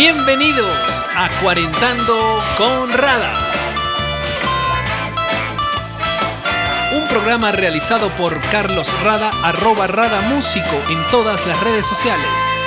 [0.00, 3.52] Bienvenidos a Cuarentando con Rada.
[6.94, 12.59] Un programa realizado por Carlos Rada, arroba Rada Músico en todas las redes sociales.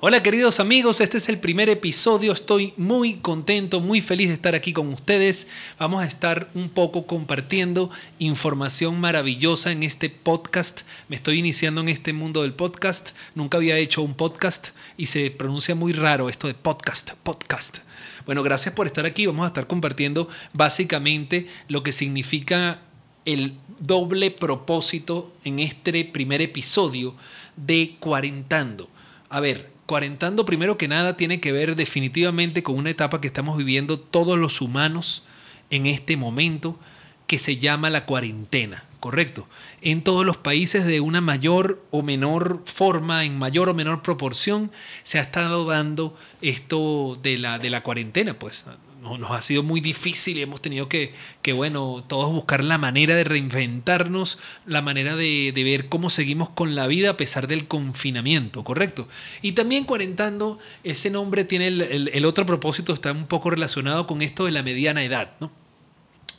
[0.00, 4.54] Hola queridos amigos, este es el primer episodio, estoy muy contento, muy feliz de estar
[4.54, 5.48] aquí con ustedes.
[5.76, 7.90] Vamos a estar un poco compartiendo
[8.20, 10.82] información maravillosa en este podcast.
[11.08, 15.32] Me estoy iniciando en este mundo del podcast, nunca había hecho un podcast y se
[15.32, 17.78] pronuncia muy raro esto de podcast, podcast.
[18.24, 22.82] Bueno, gracias por estar aquí, vamos a estar compartiendo básicamente lo que significa
[23.24, 27.16] el doble propósito en este primer episodio
[27.56, 28.88] de Cuarentando.
[29.28, 33.56] A ver, cuarentando primero que nada tiene que ver definitivamente con una etapa que estamos
[33.56, 35.24] viviendo todos los humanos
[35.70, 36.78] en este momento
[37.26, 39.48] que se llama la cuarentena, ¿correcto?
[39.80, 44.70] En todos los países de una mayor o menor forma, en mayor o menor proporción,
[45.04, 48.66] se ha estado dando esto de la, de la cuarentena, pues
[49.02, 53.14] nos ha sido muy difícil y hemos tenido que, que, bueno, todos buscar la manera
[53.14, 57.68] de reinventarnos, la manera de, de, ver cómo seguimos con la vida a pesar del
[57.68, 59.08] confinamiento, ¿correcto?
[59.42, 64.06] Y también cuarentando, ese nombre tiene el, el, el otro propósito, está un poco relacionado
[64.06, 65.52] con esto de la mediana edad, ¿no?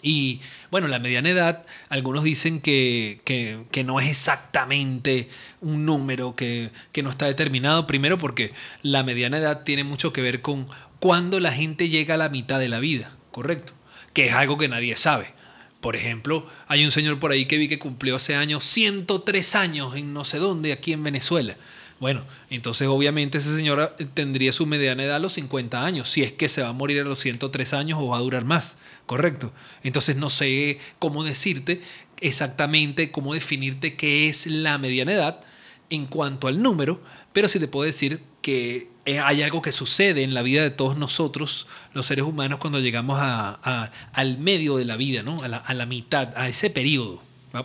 [0.02, 0.40] Y
[0.72, 5.28] bueno, la mediana edad, algunos dicen que, que, que, no es exactamente
[5.62, 10.22] un número que, que no está determinado, primero porque la mediana edad tiene mucho que
[10.22, 10.66] ver con
[11.00, 13.74] cuando la gente llega a la mitad de la vida, ¿correcto?
[14.14, 15.34] Que es algo que nadie sabe.
[15.82, 19.96] Por ejemplo, hay un señor por ahí que vi que cumplió hace años 103 años
[19.96, 21.56] en no sé dónde, aquí en Venezuela.
[22.00, 26.32] Bueno, entonces obviamente ese señor tendría su mediana edad a los 50 años, si es
[26.32, 29.52] que se va a morir a los 103 años o va a durar más, ¿correcto?
[29.84, 31.82] Entonces no sé cómo decirte
[32.22, 35.42] exactamente, cómo definirte qué es la mediana edad
[35.90, 37.02] en cuanto al número,
[37.34, 40.98] pero sí te puedo decir que hay algo que sucede en la vida de todos
[40.98, 45.42] nosotros, los seres humanos, cuando llegamos a, a, al medio de la vida, ¿no?
[45.44, 47.22] a, la, a la mitad, a ese periodo.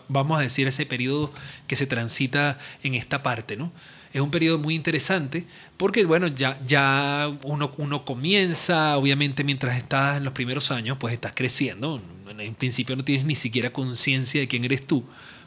[0.09, 1.31] Vamos a decir ese periodo
[1.67, 3.71] que se transita en esta parte, ¿no?
[4.15, 5.45] Es un periodo muy interesante
[5.77, 11.13] porque, bueno, ya, ya uno, uno comienza, obviamente mientras estás en los primeros años, pues
[11.13, 12.01] estás creciendo.
[12.39, 15.05] En principio no tienes ni siquiera conciencia de quién eres tú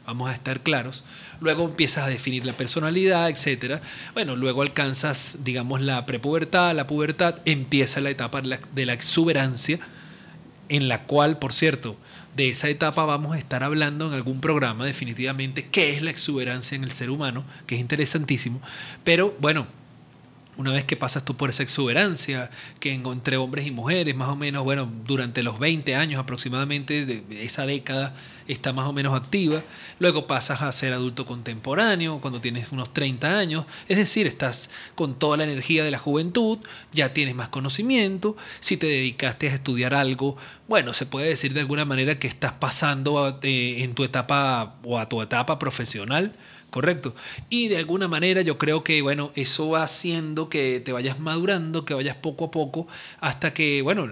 [0.08, 1.04] vamos a estar claros.
[1.38, 3.82] Luego empiezas a definir la personalidad, etc.
[4.14, 9.78] Bueno, luego alcanzas, digamos, la prepubertad, la pubertad, empieza la etapa de la exuberancia,
[10.70, 11.94] en la cual, por cierto,
[12.36, 16.74] de esa etapa vamos a estar hablando en algún programa definitivamente qué es la exuberancia
[16.74, 18.62] en el ser humano, que es interesantísimo.
[19.04, 19.66] Pero bueno,
[20.58, 24.36] una vez que pasas tú por esa exuberancia, que entre hombres y mujeres, más o
[24.36, 28.14] menos, bueno, durante los 20 años aproximadamente de esa década
[28.48, 29.62] está más o menos activa,
[30.00, 35.14] luego pasas a ser adulto contemporáneo cuando tienes unos 30 años, es decir, estás con
[35.14, 36.58] toda la energía de la juventud,
[36.92, 40.36] ya tienes más conocimiento, si te dedicaste a estudiar algo,
[40.66, 44.98] bueno, se puede decir de alguna manera que estás pasando eh, en tu etapa o
[44.98, 46.34] a tu etapa profesional,
[46.70, 47.14] Correcto.
[47.48, 51.84] Y de alguna manera yo creo que, bueno, eso va haciendo que te vayas madurando,
[51.84, 52.86] que vayas poco a poco,
[53.20, 54.08] hasta que, bueno,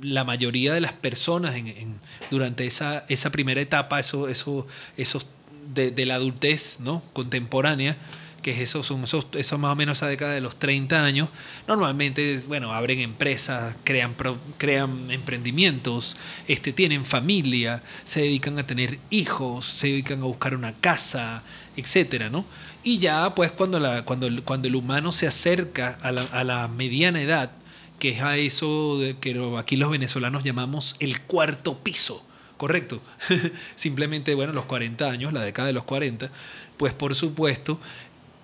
[0.00, 5.26] la mayoría de las personas en, en, durante esa, esa primera etapa, eso, eso, esos
[5.74, 7.02] de, de, la adultez ¿no?
[7.12, 7.96] contemporánea,
[8.42, 11.28] que es eso, son esos, eso más o menos esa década de los 30 años,
[11.66, 14.14] normalmente, bueno, abren empresas, crean,
[14.58, 16.16] crean emprendimientos,
[16.48, 21.42] este, tienen familia, se dedican a tener hijos, se dedican a buscar una casa,
[21.76, 22.46] etcétera, ¿no?
[22.82, 26.68] Y ya, pues, cuando, la, cuando, cuando el humano se acerca a la, a la
[26.68, 27.52] mediana edad,
[27.98, 32.24] que es a eso que aquí los venezolanos llamamos el cuarto piso,
[32.56, 33.00] correcto.
[33.74, 36.30] Simplemente, bueno, los 40 años, la década de los 40,
[36.78, 37.78] pues por supuesto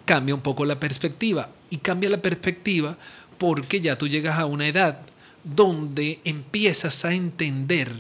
[0.06, 1.50] cambia un poco la perspectiva.
[1.68, 2.96] Y cambia la perspectiva
[3.36, 4.98] porque ya tú llegas a una edad
[5.44, 7.92] donde empiezas a entender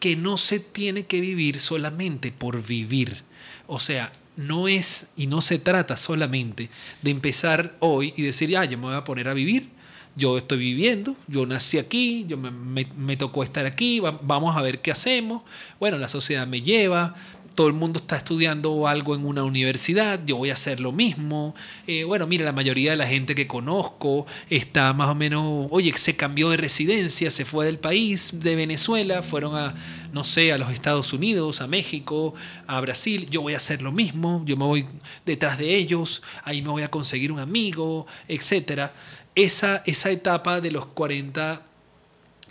[0.00, 3.22] que no se tiene que vivir solamente por vivir.
[3.68, 6.68] O sea, no es y no se trata solamente
[7.02, 9.68] de empezar hoy y decir, ah, yo me voy a poner a vivir
[10.16, 12.50] yo estoy viviendo, yo nací aquí, yo me,
[12.96, 15.42] me, tocó estar aquí, vamos a ver qué hacemos.
[15.80, 17.16] Bueno, la sociedad me lleva,
[17.54, 21.54] todo el mundo está estudiando algo en una universidad, yo voy a hacer lo mismo.
[21.86, 25.92] Eh, bueno, mira, la mayoría de la gente que conozco está más o menos, oye,
[25.94, 29.74] se cambió de residencia, se fue del país, de Venezuela, fueron a,
[30.12, 32.34] no sé, a los Estados Unidos, a México,
[32.66, 34.86] a Brasil, yo voy a hacer lo mismo, yo me voy
[35.24, 38.92] detrás de ellos, ahí me voy a conseguir un amigo, etcétera
[39.34, 41.62] esa, esa etapa de los 40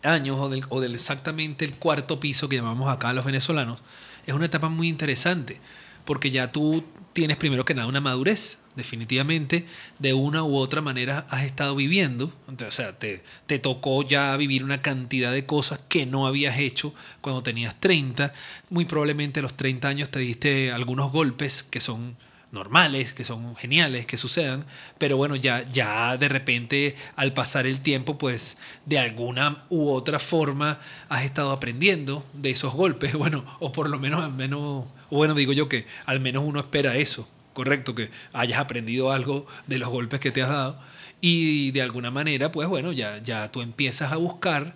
[0.04, 3.80] años o del, o del exactamente el cuarto piso que llamamos acá los venezolanos,
[4.26, 5.60] es una etapa muy interesante
[6.06, 6.84] porque ya tú
[7.14, 9.66] tienes primero que nada una madurez, definitivamente,
[10.00, 14.64] de una u otra manera has estado viviendo, o sea, te, te tocó ya vivir
[14.64, 18.34] una cantidad de cosas que no habías hecho cuando tenías 30,
[18.70, 22.18] muy probablemente a los 30 años te diste algunos golpes que son
[22.54, 24.66] normales, que son geniales, que sucedan,
[24.98, 30.20] pero bueno, ya, ya de repente al pasar el tiempo, pues de alguna u otra
[30.20, 30.80] forma
[31.10, 35.52] has estado aprendiendo de esos golpes, bueno, o por lo menos al menos, bueno, digo
[35.52, 40.20] yo que al menos uno espera eso, correcto, que hayas aprendido algo de los golpes
[40.20, 40.80] que te has dado
[41.22, 44.76] y de alguna manera, pues bueno, ya, ya tú empiezas a buscar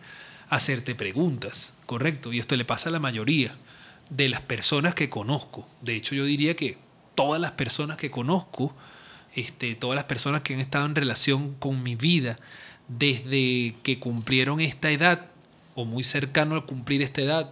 [0.49, 3.55] hacerte preguntas, correcto, y esto le pasa a la mayoría
[4.09, 6.86] de las personas que conozco, de hecho yo diría que
[7.17, 8.75] todas las personas que conozco,
[9.35, 12.37] este, todas las personas que han estado en relación con mi vida
[12.87, 15.27] desde que cumplieron esta edad
[15.73, 17.51] o muy cercano a cumplir esta edad,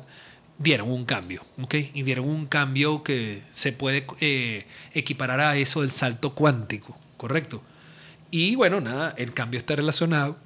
[0.60, 1.74] dieron un cambio, ¿ok?
[1.96, 7.64] Y dieron un cambio que se puede eh, equiparar a eso del salto cuántico, ¿correcto?
[8.30, 10.38] Y bueno, nada, el cambio está relacionado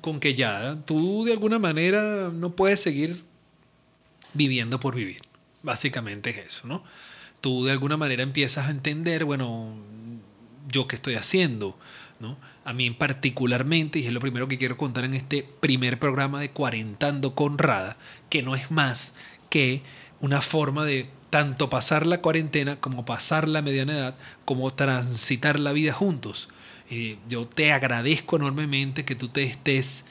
[0.00, 3.24] con que ya tú de alguna manera no puedes seguir
[4.34, 5.20] viviendo por vivir.
[5.64, 6.84] Básicamente es eso, ¿no?
[7.40, 9.74] Tú de alguna manera empiezas a entender, bueno,
[10.68, 11.78] yo qué estoy haciendo,
[12.20, 12.38] ¿no?
[12.64, 16.50] A mí particularmente, y es lo primero que quiero contar en este primer programa de
[16.50, 17.96] Cuarentando con Rada,
[18.28, 19.14] que no es más
[19.50, 19.82] que
[20.20, 25.72] una forma de tanto pasar la cuarentena como pasar la mediana edad, como transitar la
[25.72, 26.50] vida juntos.
[26.90, 30.06] y yo te agradezco enormemente que tú te estés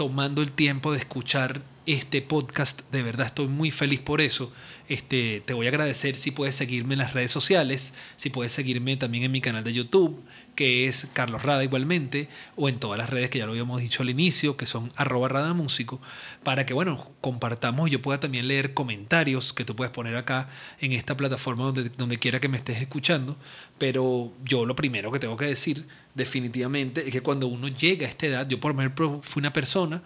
[0.00, 2.90] tomando el tiempo de escuchar este podcast.
[2.90, 4.50] De verdad estoy muy feliz por eso.
[4.88, 8.96] Este, te voy a agradecer si puedes seguirme en las redes sociales, si puedes seguirme
[8.96, 10.18] también en mi canal de YouTube,
[10.60, 14.02] que es Carlos Rada igualmente, o en todas las redes que ya lo habíamos dicho
[14.02, 16.02] al inicio, que son arroba Rada Músico,
[16.44, 20.50] para que bueno, compartamos y yo pueda también leer comentarios que tú puedes poner acá
[20.82, 23.38] en esta plataforma donde, donde quiera que me estés escuchando.
[23.78, 28.10] Pero yo lo primero que tengo que decir definitivamente es que cuando uno llega a
[28.10, 30.02] esta edad, yo por ejemplo fui una persona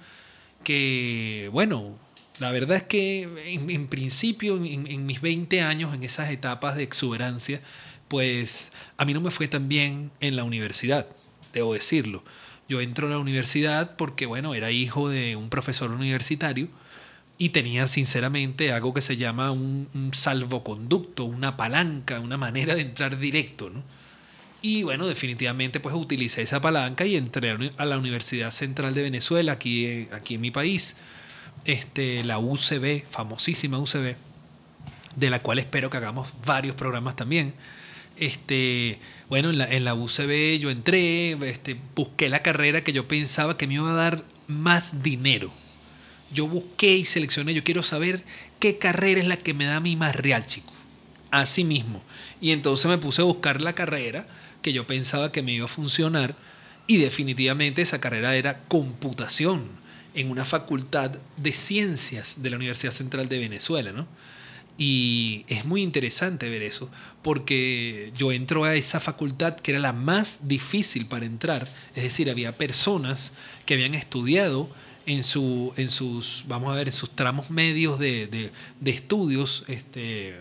[0.62, 1.98] que, bueno,
[2.38, 7.60] la verdad es que en, principio, en, mis 20 años, en esas etapas de exuberancia,
[8.14, 11.08] pues a mí no me fue tan bien en la universidad,
[11.52, 12.22] debo decirlo.
[12.68, 16.68] Yo entro a la universidad porque, bueno, era hijo de un profesor universitario
[17.38, 22.82] y tenía sinceramente algo que se llama un, un salvoconducto, una palanca, una manera de
[22.82, 23.82] entrar directo, ¿no?
[24.62, 29.50] Y bueno, definitivamente pues utilicé esa palanca y entré a la Universidad Central de Venezuela,
[29.50, 30.98] aquí, aquí en mi país,
[31.64, 34.14] este, la UCB, famosísima UCB,
[35.16, 37.54] de la cual espero que hagamos varios programas también.
[38.16, 43.08] Este, bueno, en la, en la UCB yo entré, este, busqué la carrera que yo
[43.08, 45.52] pensaba que me iba a dar más dinero.
[46.32, 48.22] Yo busqué y seleccioné, yo quiero saber
[48.58, 50.72] qué carrera es la que me da a mí más real, chico.
[51.30, 52.02] Así mismo.
[52.40, 54.26] Y entonces me puse a buscar la carrera
[54.62, 56.34] que yo pensaba que me iba a funcionar
[56.86, 59.64] y definitivamente esa carrera era computación
[60.14, 64.06] en una facultad de ciencias de la Universidad Central de Venezuela, ¿no?
[64.76, 66.90] Y es muy interesante ver eso,
[67.22, 72.28] porque yo entro a esa facultad que era la más difícil para entrar, es decir,
[72.28, 73.32] había personas
[73.66, 74.68] que habían estudiado
[75.06, 78.50] en, su, en sus, vamos a ver, en sus tramos medios de, de,
[78.80, 80.36] de estudios este,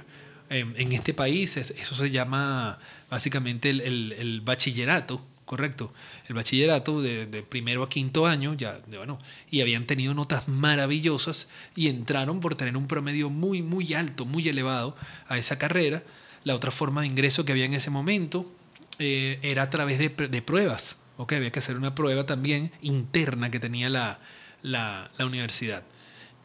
[0.50, 5.94] en, en, este país, eso se llama básicamente el, bachillerato, correcto,
[6.28, 9.20] el bachillerato de, primero a quinto año, ya, bueno,
[9.50, 14.48] y habían tenido notas maravillosas y entraron por tener un promedio muy, muy alto, muy
[14.48, 14.96] elevado
[15.28, 16.04] a esa carrera.
[16.44, 18.46] La otra forma de ingreso que había en ese momento
[19.00, 21.34] eh, era a través de, pruebas, ¿ok?
[21.34, 24.20] Había que hacer una prueba también interna que tenía la,
[24.62, 25.84] la, la universidad.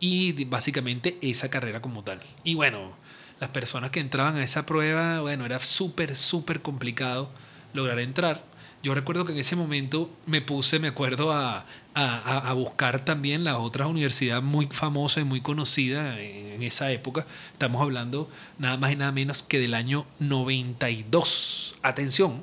[0.00, 2.22] Y básicamente esa carrera como tal.
[2.44, 2.96] Y bueno,
[3.40, 7.30] las personas que entraban a esa prueba, bueno, era súper, súper complicado
[7.72, 8.44] lograr entrar.
[8.82, 13.42] Yo recuerdo que en ese momento me puse, me acuerdo, a, a, a buscar también
[13.42, 17.26] la otra universidad muy famosa y muy conocida en, esa época.
[17.52, 21.76] Estamos hablando nada más y nada menos que del año 92.
[21.82, 22.42] Atención.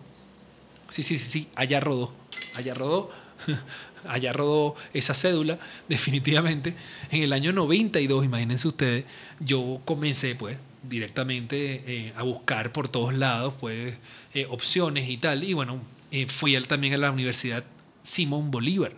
[0.89, 2.13] Sí, sí, sí, sí, allá rodó.
[2.55, 3.11] Allá rodó.
[4.07, 6.73] allá rodó esa cédula, definitivamente.
[7.11, 9.05] En el año 92, imagínense ustedes,
[9.39, 13.95] yo comencé, pues, directamente eh, a buscar por todos lados pues,
[14.33, 15.43] eh, opciones y tal.
[15.43, 15.81] Y bueno,
[16.15, 17.65] eh, fui también a la Universidad
[18.01, 18.93] Simón Bolívar,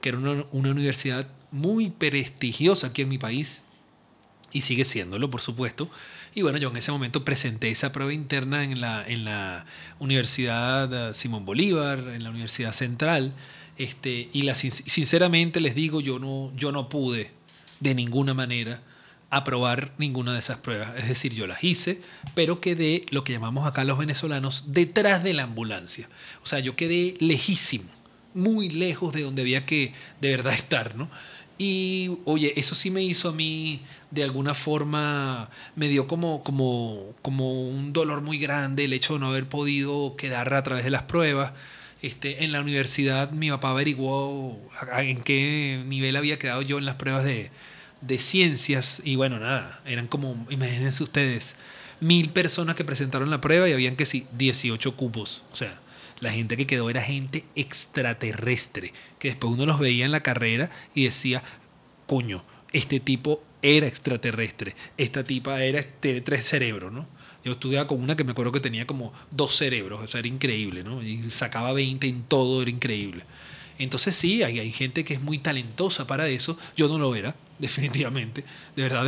[0.00, 3.64] que era una, universidad muy prestigiosa aquí en mi país
[4.50, 5.90] y sigue siéndolo, por supuesto.
[6.34, 9.66] Y bueno, yo en ese momento presenté esa prueba interna en la, en la
[9.98, 13.34] Universidad Simón Bolívar, en la Universidad Central.
[13.76, 17.30] Este, y la, sinceramente les digo, yo no, yo no pude
[17.80, 18.82] de ninguna manera
[19.36, 20.90] aprobar ninguna de esas pruebas.
[20.96, 22.00] Es decir, yo las hice,
[22.34, 26.08] pero quedé, lo que llamamos acá los venezolanos, detrás de la ambulancia.
[26.42, 27.90] O sea, yo quedé lejísimo,
[28.34, 31.10] muy lejos de donde había que de verdad estar, ¿no?
[31.56, 37.14] Y oye, eso sí me hizo a mí, de alguna forma, me dio como, como,
[37.22, 40.90] como un dolor muy grande el hecho de no haber podido quedar a través de
[40.90, 41.52] las pruebas.
[42.02, 44.60] Este, en la universidad mi papá averiguó
[44.98, 47.50] en qué nivel había quedado yo en las pruebas de,
[48.06, 51.56] de ciencias y bueno, nada, eran como, imagínense ustedes,
[52.00, 55.44] mil personas que presentaron la prueba y habían que sí, 18 cupos.
[55.52, 55.80] O sea,
[56.20, 60.70] la gente que quedó era gente extraterrestre, que después uno los veía en la carrera
[60.94, 61.42] y decía,
[62.06, 67.08] coño, este tipo era extraterrestre, esta tipa era tres cerebros, ¿no?
[67.44, 70.28] Yo estudiaba con una que me acuerdo que tenía como dos cerebros, o sea, era
[70.28, 71.02] increíble, ¿no?
[71.02, 73.24] Y sacaba 20 en todo, era increíble.
[73.78, 77.34] Entonces sí, hay, hay gente que es muy talentosa para eso, yo no lo era,
[77.58, 78.44] definitivamente,
[78.76, 79.06] de verdad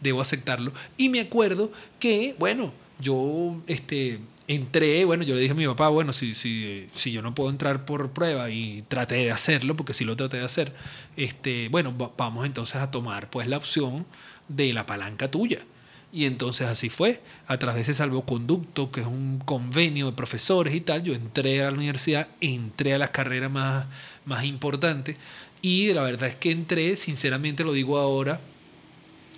[0.00, 0.72] debo aceptarlo.
[0.96, 5.88] Y me acuerdo que, bueno, yo este, entré, bueno, yo le dije a mi papá,
[5.88, 9.94] bueno, si, si, si yo no puedo entrar por prueba y traté de hacerlo, porque
[9.94, 10.74] sí lo traté de hacer,
[11.16, 14.06] este, bueno, vamos entonces a tomar pues la opción
[14.48, 15.64] de la palanca tuya.
[16.14, 20.72] Y entonces así fue, a través de ese salvoconducto, que es un convenio de profesores
[20.72, 23.86] y tal, yo entré a la universidad, entré a las carreras más,
[24.24, 25.16] más importantes
[25.60, 28.40] y la verdad es que entré, sinceramente lo digo ahora,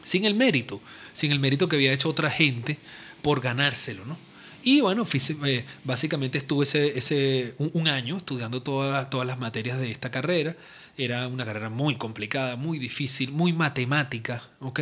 [0.05, 0.83] sin el mérito,
[1.15, 2.77] sin el mérito que había hecho otra gente
[3.23, 4.19] por ganárselo, ¿no?
[4.63, 5.07] Y bueno,
[5.47, 10.57] eh, básicamente estuve ese, ese, un, año estudiando todas, todas las materias de esta carrera.
[10.99, 14.81] Era una carrera muy complicada, muy difícil, muy matemática, ¿ok?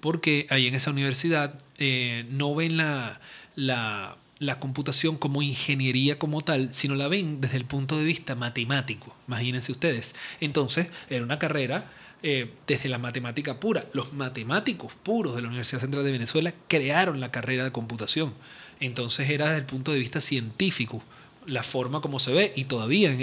[0.00, 3.20] Porque ahí en esa universidad eh, no ven la,
[3.56, 9.16] la computación como ingeniería como tal, sino la ven desde el punto de vista matemático.
[9.26, 10.14] Imagínense ustedes.
[10.40, 11.90] Entonces, era una carrera
[12.22, 13.84] eh, desde la matemática pura.
[13.92, 18.34] Los matemáticos puros de la Universidad Central de Venezuela crearon la carrera de computación.
[18.80, 21.02] Entonces era desde el punto de vista científico
[21.46, 23.16] la forma como se ve y todavía,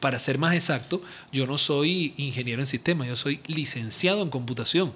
[0.00, 4.94] para ser más exacto, yo no soy ingeniero en sistemas, yo soy licenciado en computación.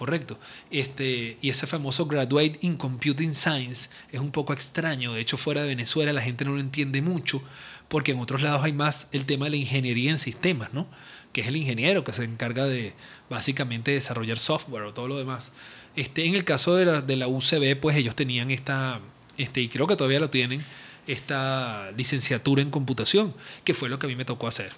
[0.00, 0.38] Correcto.
[0.70, 5.12] Este, y ese famoso Graduate in Computing Science es un poco extraño.
[5.12, 7.42] De hecho, fuera de Venezuela la gente no lo entiende mucho,
[7.86, 10.88] porque en otros lados hay más el tema de la ingeniería en sistemas, ¿no?
[11.34, 12.94] Que es el ingeniero que se encarga de
[13.28, 15.52] básicamente desarrollar software o todo lo demás.
[15.96, 19.00] Este, en el caso de la, de la UCB, pues ellos tenían esta,
[19.36, 20.64] este, y creo que todavía lo tienen,
[21.08, 24.72] esta licenciatura en computación, que fue lo que a mí me tocó hacer.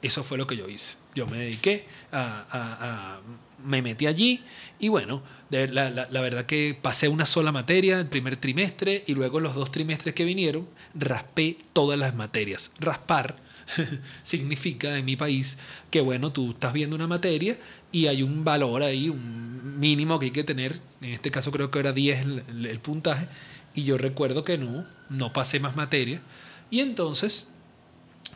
[0.00, 0.94] Eso fue lo que yo hice.
[1.16, 3.18] Yo me dediqué a
[3.64, 4.42] me metí allí
[4.78, 9.40] y bueno, la, la, verdad que pasé una sola materia el primer trimestre y luego
[9.40, 12.72] los dos trimestres que vinieron raspé todas las materias.
[12.78, 13.36] Raspar
[14.22, 15.58] significa en mi país
[15.90, 17.58] que bueno, tú estás viendo una materia
[17.92, 21.70] y hay un valor ahí, un mínimo que hay que tener, en este caso creo
[21.70, 23.26] que era 10 el, el puntaje,
[23.74, 26.22] y yo recuerdo que no, no pasé más materia
[26.70, 27.50] y entonces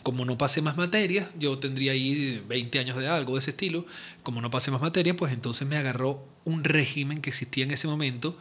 [0.05, 3.87] como no pasé más materias, yo tendría ahí 20 años de algo de ese estilo,
[4.23, 7.89] como no pasé más materias, pues entonces me agarró un régimen que existía en ese
[7.89, 8.39] momento,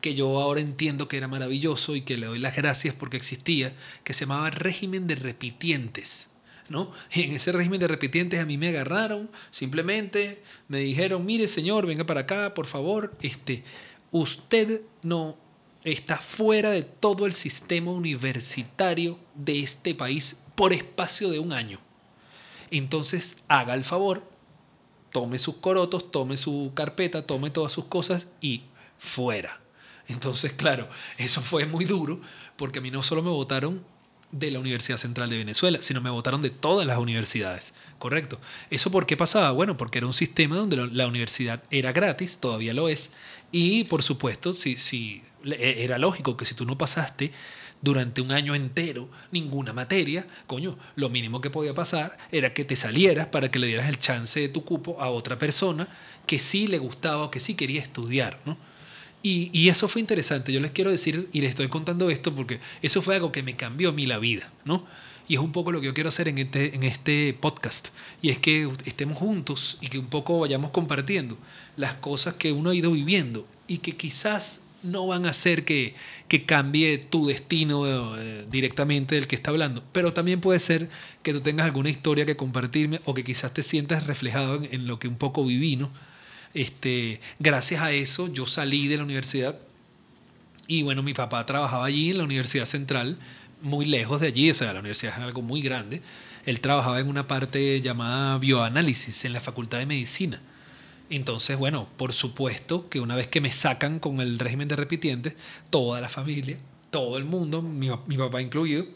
[0.00, 3.76] que yo ahora entiendo que era maravilloso y que le doy las gracias porque existía,
[4.02, 6.28] que se llamaba régimen de repitientes.
[6.70, 6.90] ¿No?
[7.12, 11.86] Y en ese régimen de repitientes a mí me agarraron, simplemente me dijeron, mire señor,
[11.86, 13.62] venga para acá, por favor, este,
[14.10, 15.36] usted no
[15.84, 21.78] está fuera de todo el sistema universitario de este país por espacio de un año.
[22.70, 24.24] Entonces haga el favor,
[25.12, 28.64] tome sus corotos, tome su carpeta, tome todas sus cosas y
[28.98, 29.60] fuera.
[30.08, 30.88] Entonces, claro,
[31.18, 32.20] eso fue muy duro
[32.56, 33.84] porque a mí no solo me votaron
[34.34, 37.72] de la Universidad Central de Venezuela, sino me votaron de todas las universidades.
[37.98, 38.40] Correcto.
[38.70, 39.52] ¿Eso por qué pasaba?
[39.52, 43.12] Bueno, porque era un sistema donde la universidad era gratis, todavía lo es,
[43.52, 47.32] y por supuesto, si, si era lógico que si tú no pasaste
[47.82, 52.76] durante un año entero ninguna materia, coño, lo mínimo que podía pasar era que te
[52.76, 55.86] salieras para que le dieras el chance de tu cupo a otra persona
[56.26, 58.58] que sí le gustaba o que sí quería estudiar, ¿no?
[59.26, 60.52] Y, eso fue interesante.
[60.52, 63.56] Yo les quiero decir, y les estoy contando esto porque eso fue algo que me
[63.56, 64.86] cambió a mí la vida, ¿no?
[65.26, 67.88] Y es un poco lo que yo quiero hacer en este, en este podcast.
[68.20, 71.38] Y es que estemos juntos y que un poco vayamos compartiendo
[71.78, 75.94] las cosas que uno ha ido viviendo y que quizás no van a hacer que,
[76.28, 77.86] que cambie tu destino
[78.18, 79.82] eh, directamente del que está hablando.
[79.92, 80.90] Pero también puede ser
[81.22, 84.98] que tú tengas alguna historia que compartirme o que quizás te sientas reflejado en, lo
[84.98, 85.76] que un poco viví.
[85.76, 85.90] ¿no?
[86.54, 89.58] Este, gracias a eso yo salí de la universidad
[90.66, 93.18] y bueno, mi papá trabajaba allí en la Universidad Central,
[93.60, 96.00] muy lejos de allí, o sea, la universidad es algo muy grande.
[96.46, 100.40] Él trabajaba en una parte llamada bioanálisis en la Facultad de Medicina.
[101.10, 105.36] Entonces, bueno, por supuesto que una vez que me sacan con el régimen de repitientes,
[105.70, 106.56] toda la familia,
[106.90, 108.86] todo el mundo, mi, mi papá incluido,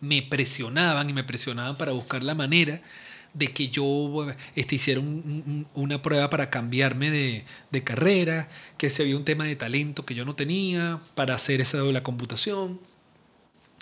[0.00, 2.82] me presionaban y me presionaban para buscar la manera
[3.36, 5.02] de que yo este, hiciera
[5.74, 10.24] una prueba para cambiarme de, carrera, que si había un tema de talento que yo
[10.24, 12.80] no tenía para hacer esa la computación.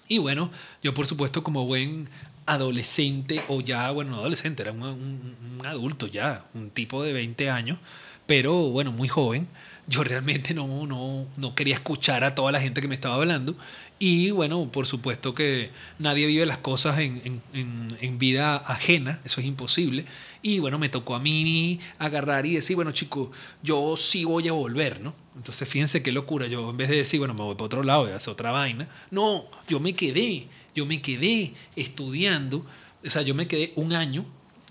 [0.08, 0.50] Y bueno,
[0.82, 2.08] yo por supuesto como buen
[2.46, 7.48] adolescente o ya, bueno, no adolescente, era un, un, adulto ya, un tipo de 20
[7.48, 7.78] años,
[8.26, 9.48] pero bueno, muy joven.
[9.86, 13.54] Yo realmente no, no, no quería escuchar a toda la gente que me estaba hablando.
[13.98, 19.40] Y bueno, por supuesto que nadie vive las cosas en, en, en, vida ajena, eso
[19.40, 20.06] es imposible.
[20.40, 23.28] Y bueno, me tocó a mí agarrar y decir, bueno chicos,
[23.62, 25.14] yo sí voy a volver, ¿no?
[25.36, 28.04] Entonces fíjense qué locura, yo en vez de decir, bueno, me voy para otro lado,
[28.04, 32.66] voy a hacer otra vaina, no, yo me quedé yo me quedé estudiando,
[33.04, 34.26] o sea, yo me quedé un año,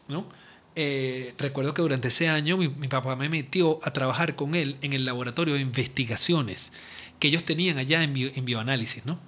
[0.07, 0.27] ¿no?
[0.75, 4.93] Eh, recuerdo que durante ese año mi, papá me metió a trabajar con él en
[4.93, 6.73] el laboratorio de investigaciones
[7.19, 9.19] que ellos tenían allá en, en bioanálisis, ¿no?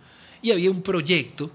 [0.42, 1.52] Y había un proyecto,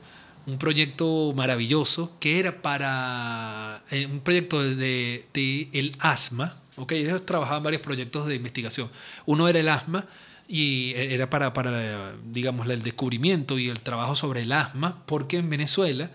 [0.46, 5.26] un proyecto maravilloso que era para eh, un proyecto de,
[5.72, 6.92] el asma, ¿ok?
[6.92, 8.88] Ellos trabajaban varios proyectos de investigación.
[9.26, 10.06] Uno era el asma
[10.48, 15.50] y era para, para, digamos, el descubrimiento y el trabajo sobre el asma, porque en
[15.50, 16.10] Venezuela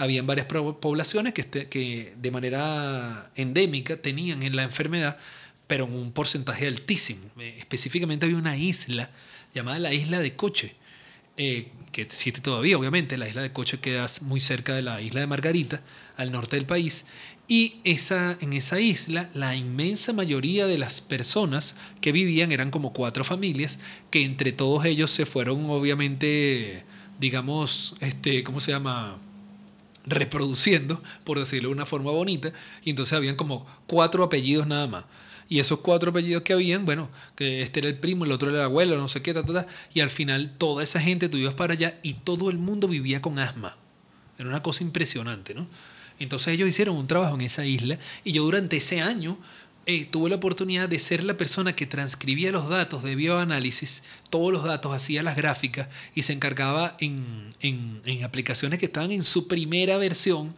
[0.00, 5.18] habían varias poblaciones que, este, que de manera endémica tenían en la enfermedad,
[5.66, 7.22] pero en un porcentaje altísimo.
[7.38, 9.10] Eh, específicamente había una isla
[9.54, 10.74] llamada la isla de Coche,
[11.36, 13.18] eh, que existe todavía, obviamente.
[13.18, 15.82] La isla de Coche queda muy cerca de la isla de Margarita,
[16.16, 17.06] al norte del país,
[17.50, 23.24] y en esa isla, la inmensa mayoría de las personas que vivían eran como cuatro
[23.24, 23.80] familias,
[24.10, 26.84] que entre todos ellos se fueron, obviamente,
[27.18, 29.18] digamos, este, ¿cómo se llama?
[30.06, 32.52] Reproduciendo, por decirlo de una forma bonita,
[32.82, 35.04] y entonces habían como cuatro apellidos nada más.
[35.48, 38.58] Y esos cuatro apellidos que habían, bueno, que este era el primo, el otro era
[38.58, 41.54] el abuelo, no sé qué, ta, ta, y al final toda esa gente tú ibas
[41.54, 43.76] para allá y todo el mundo vivía con asma.
[44.38, 45.68] Era una cosa impresionante, ¿no?
[46.20, 49.38] Entonces ellos hicieron un trabajo en esa isla y yo durante ese año
[49.86, 54.52] eh, tuve la oportunidad de ser la persona que transcribía los datos de bioanálisis, todos
[54.52, 59.48] los datos, hacía las gráficas y se encargaba en, en, aplicaciones que estaban en su
[59.48, 60.54] primera versión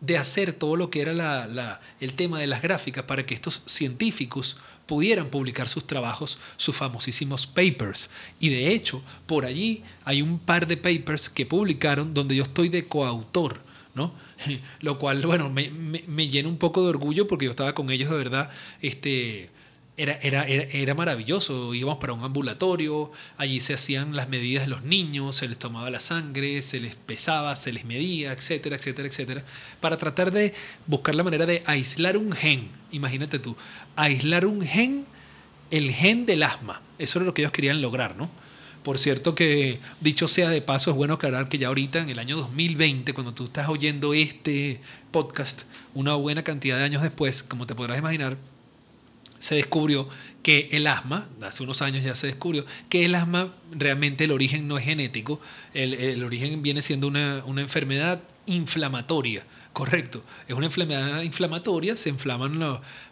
[0.00, 3.34] de hacer todo lo que era la, la, el tema de las gráficas para que
[3.34, 8.10] estos científicos pudieran publicar sus trabajos, sus famosísimos papers.
[8.38, 12.68] Y de hecho, por allí hay un par de papers que publicaron donde yo estoy
[12.70, 13.60] de coautor,
[13.94, 14.14] ¿no?
[14.80, 18.10] lo cual, bueno, me, me, llena un poco de orgullo porque yo estaba con ellos
[18.10, 18.50] de verdad,
[18.80, 19.50] este,
[19.96, 24.82] era, era, era, maravilloso, íbamos para un ambulatorio, allí se hacían las medidas de los
[24.84, 29.44] niños, se les tomaba la sangre, se les pesaba, se les medía, etcétera, etcétera, etcétera,
[29.80, 30.54] para tratar de
[30.86, 33.56] buscar la manera de aislar un gen, imagínate tú,
[33.96, 35.06] aislar un gen,
[35.70, 38.30] el gen del asma, eso era lo que ellos querían lograr, ¿no?
[38.82, 42.18] Por cierto que, dicho sea de paso, es bueno aclarar que ya ahorita, en el
[42.18, 45.62] año 2020, cuando tú estás oyendo este podcast,
[45.92, 48.38] una buena cantidad de años después, como te podrás imaginar,
[49.38, 50.08] se descubrió
[50.42, 54.66] que el asma, hace unos años ya se descubrió, que el asma realmente el origen
[54.66, 55.40] no es genético,
[55.74, 60.22] el, el origen viene siendo una, una enfermedad inflamatoria Correcto.
[60.48, 62.58] Es una enfermedad inflamatoria, se inflaman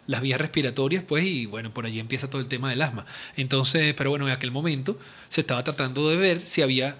[0.07, 3.05] las vías respiratorias, pues, y bueno, por allí empieza todo el tema del asma.
[3.37, 6.97] Entonces, pero bueno, en aquel momento se estaba tratando de ver si había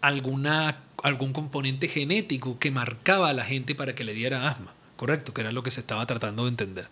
[0.00, 4.72] alguna, algún componente genético que marcaba a la gente para que le diera asma.
[4.96, 6.88] Correcto, que era lo que se estaba tratando de entender.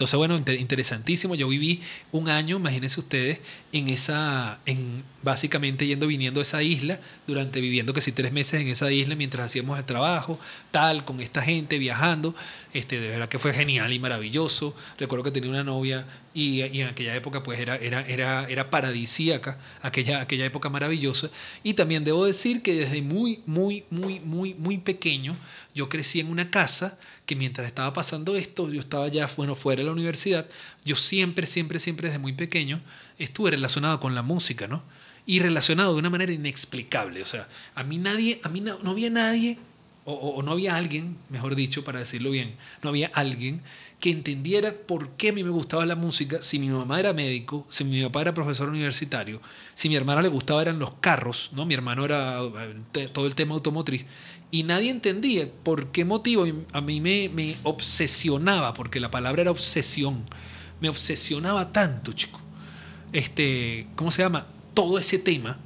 [0.00, 1.34] Entonces, bueno, interesantísimo.
[1.34, 6.98] Yo viví un año, imagínense ustedes, en esa, en básicamente yendo viniendo a esa isla,
[7.26, 11.42] durante viviendo sí tres meses en esa isla mientras hacíamos el trabajo, tal, con esta
[11.42, 12.34] gente, viajando.
[12.72, 14.74] Este, de verdad que fue genial y maravilloso.
[14.98, 18.70] Recuerdo que tenía una novia y, y en aquella época pues era, era, era, era
[18.70, 21.28] paradisíaca, aquella, aquella época maravillosa.
[21.62, 25.36] Y también debo decir que desde muy, muy, muy, muy, muy pequeño
[25.74, 26.98] yo crecí en una casa
[27.30, 30.48] que mientras estaba pasando esto, yo estaba ya, bueno, fuera de la universidad,
[30.84, 32.80] yo siempre, siempre, siempre desde muy pequeño
[33.20, 34.82] estuve relacionado con la música, ¿no?
[35.26, 37.22] Y relacionado de una manera inexplicable.
[37.22, 39.58] O sea, a mí nadie, a mí no, había nadie,
[40.06, 43.62] o, o, no había alguien, mejor dicho, para decirlo bien, no había alguien
[44.00, 47.64] que entendiera por qué a mí me gustaba la música, si mi mamá era médico,
[47.68, 49.40] si mi papá era profesor universitario,
[49.76, 51.64] si mi hermana le gustaba eran los carros, ¿no?
[51.64, 52.40] Mi hermano era
[52.94, 54.04] eh, todo el tema automotriz
[54.50, 59.50] y nadie entendía por qué motivo a mí me, me obsesionaba, porque la palabra era
[59.50, 60.24] obsesión,
[60.80, 62.40] me obsesionaba tanto, chico.
[63.12, 64.46] Este, ¿cómo se llama?
[64.74, 65.58] Todo ese tema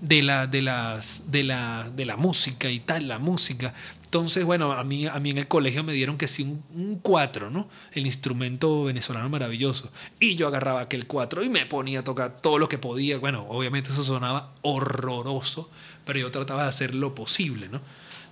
[0.00, 3.72] de la, de, las, de, la, de la música y tal, la música.
[4.04, 7.50] Entonces, bueno, a mí, a mí en el colegio me dieron que sí un 4,
[7.50, 7.68] ¿no?
[7.92, 9.90] El instrumento venezolano maravilloso.
[10.20, 13.16] Y yo agarraba aquel 4 y me ponía a tocar todo lo que podía.
[13.18, 15.70] Bueno, obviamente eso sonaba horroroso,
[16.04, 17.80] pero yo trataba de hacer lo posible, ¿no?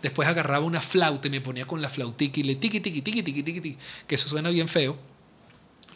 [0.03, 3.23] Después agarraba una flauta y me ponía con la flautica y le tiqui, tiqui, tiqui,
[3.23, 4.97] tiqui, tiqui, tiqui, que eso suena bien feo.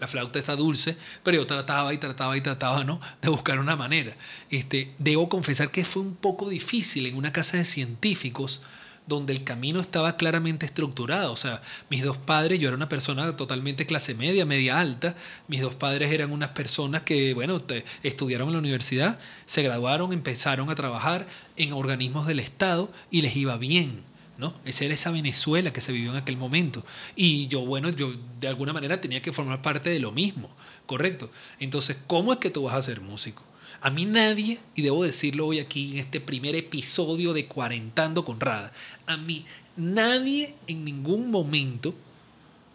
[0.00, 3.00] La flauta está dulce, pero yo trataba y trataba y trataba, ¿no?
[3.22, 4.16] De buscar una manera.
[4.50, 8.62] Este, debo confesar que fue un poco difícil en una casa de científicos
[9.06, 11.32] donde el camino estaba claramente estructurado.
[11.32, 15.16] O sea, mis dos padres, yo era una persona totalmente clase media, media alta,
[15.48, 17.60] mis dos padres eran unas personas que, bueno,
[18.02, 23.36] estudiaron en la universidad, se graduaron, empezaron a trabajar en organismos del Estado y les
[23.36, 24.02] iba bien.
[24.38, 24.54] ¿no?
[24.64, 26.84] Esa era esa Venezuela que se vivió en aquel momento.
[27.14, 30.50] Y yo, bueno, yo de alguna manera tenía que formar parte de lo mismo,
[30.86, 31.30] ¿correcto?
[31.60, 33.42] Entonces, ¿cómo es que tú vas a ser músico?
[33.84, 38.40] A mí nadie, y debo decirlo hoy aquí en este primer episodio de Cuarentando con
[38.40, 38.72] Rada,
[39.06, 39.44] a mí
[39.76, 41.94] nadie en ningún momento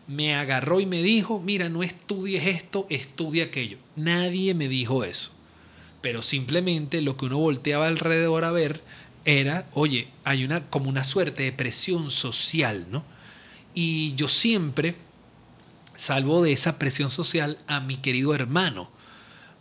[0.05, 3.79] me agarró y me dijo, mira, no estudies esto, estudia aquello.
[3.95, 5.31] Nadie me dijo eso.
[6.01, 8.83] Pero simplemente lo que uno volteaba alrededor a ver
[9.25, 13.03] era, oye, hay una como una suerte de presión social, ¿no?
[13.73, 14.93] Y yo siempre
[15.95, 18.91] salvo de esa presión social a mi querido hermano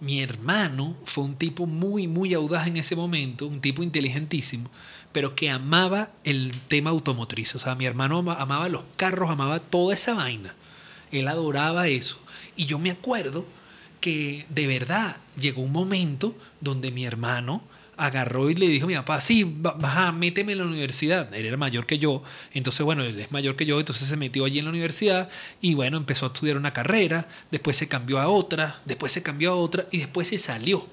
[0.01, 4.71] mi hermano fue un tipo muy, muy audaz en ese momento, un tipo inteligentísimo,
[5.13, 7.55] pero que amaba el tema automotriz.
[7.55, 10.55] O sea, mi hermano amaba los carros, amaba toda esa vaina.
[11.11, 12.21] Él adoraba eso.
[12.57, 13.47] Y yo me acuerdo
[14.01, 17.63] que de verdad llegó un momento donde mi hermano
[17.99, 21.33] agarró y le dijo a mi papá, sí, baja, méteme en la universidad.
[21.35, 24.45] Él era mayor que yo, entonces bueno, él es mayor que yo, entonces se metió
[24.45, 25.29] allí en la universidad
[25.61, 29.53] y bueno, empezó a estudiar una carrera, después se cambió a otra, después se cambió
[29.53, 30.87] a otra y después se salió.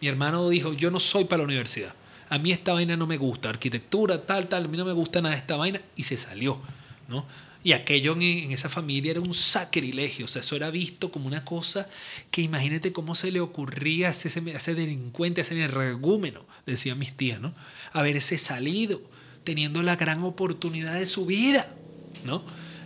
[0.00, 1.94] Mi hermano dijo, yo no soy para la universidad,
[2.28, 5.20] a mí esta vaina no me gusta, arquitectura, tal, tal, a mí no me gusta
[5.20, 6.60] nada esta vaina y se salió,
[7.08, 7.26] ¿no?
[7.64, 11.44] Y aquello en, esa familia era un sacrilegio, o sea, eso era visto como una
[11.44, 11.88] cosa
[12.30, 17.14] que imagínate cómo se le ocurría a ese, ese delincuente, a ese energúmeno, decían mis
[17.14, 17.54] tías, ¿no?
[17.92, 19.00] Haberse salido,
[19.44, 21.72] teniendo la gran oportunidad de su vida,
[22.24, 22.44] ¿no?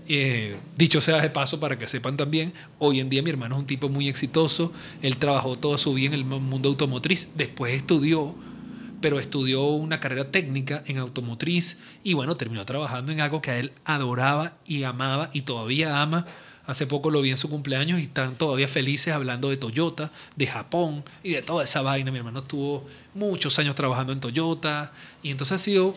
[0.08, 3.60] Eh, dicho sea de paso, para que sepan también, hoy en día mi hermano es
[3.62, 8.36] un tipo muy exitoso, él trabajó toda su vida en el mundo automotriz, después estudió
[9.00, 13.58] pero estudió una carrera técnica en automotriz y bueno, terminó trabajando en algo que a
[13.58, 16.26] él adoraba y amaba y todavía ama.
[16.66, 20.46] Hace poco lo vi en su cumpleaños y están todavía felices hablando de Toyota, de
[20.48, 22.10] Japón y de toda esa vaina.
[22.10, 25.94] Mi hermano estuvo muchos años trabajando en Toyota y entonces ha sido,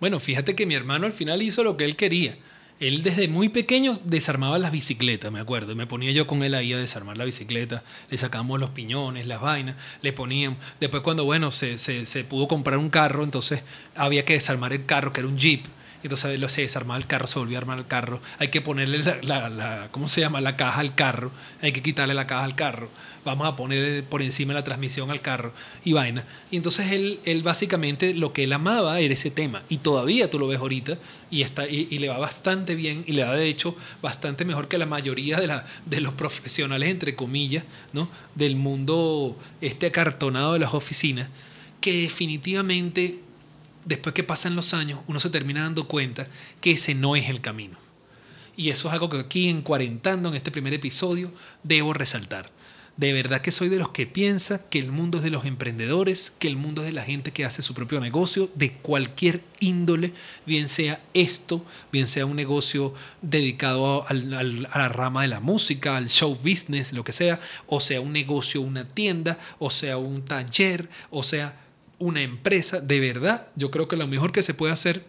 [0.00, 2.36] bueno, fíjate que mi hermano al final hizo lo que él quería
[2.80, 5.76] él desde muy pequeño desarmaba las bicicletas, me acuerdo.
[5.76, 7.82] Me ponía yo con él ahí a desarmar la bicicleta.
[8.10, 10.58] Le sacábamos los piñones, las vainas, le poníamos.
[10.80, 13.62] Después cuando, bueno, se, se, se pudo comprar un carro, entonces
[13.94, 15.64] había que desarmar el carro, que era un jeep.
[16.04, 18.20] Entonces se desarmaba el carro, se volvió a armar el carro.
[18.38, 20.42] Hay que ponerle la, la, ¿cómo se llama?
[20.42, 21.32] La caja al carro.
[21.62, 22.90] Hay que quitarle la caja al carro.
[23.24, 26.26] Vamos a ponerle por encima la transmisión al carro y vaina.
[26.50, 29.62] Y entonces él, él básicamente lo que él amaba era ese tema.
[29.70, 30.98] Y todavía tú lo ves ahorita
[31.30, 34.76] y, está, y, le va bastante bien y le va de hecho bastante mejor que
[34.76, 37.64] la mayoría de, la, de los profesionales, entre comillas,
[37.94, 38.08] ¿no?
[38.34, 41.30] del mundo este acartonado de las oficinas,
[41.80, 43.20] que definitivamente
[43.84, 46.26] después que pasan los años, uno se termina dando cuenta
[46.60, 47.76] que ese no es el camino.
[48.56, 51.30] Y eso es algo que aquí en Cuarentando, en este primer episodio,
[51.62, 52.50] debo resaltar.
[52.96, 56.30] De verdad que soy de los que piensa que el mundo es de los emprendedores,
[56.30, 60.12] que el mundo es de la gente que hace su propio negocio, de cualquier índole,
[60.46, 66.08] bien sea esto, bien sea un negocio dedicado a la rama de la música, al
[66.08, 70.88] show business, lo que sea, o sea un negocio, una tienda, o sea un taller,
[71.10, 71.63] o sea
[72.04, 75.02] una empresa, de verdad, yo creo que lo mejor que se puede hacer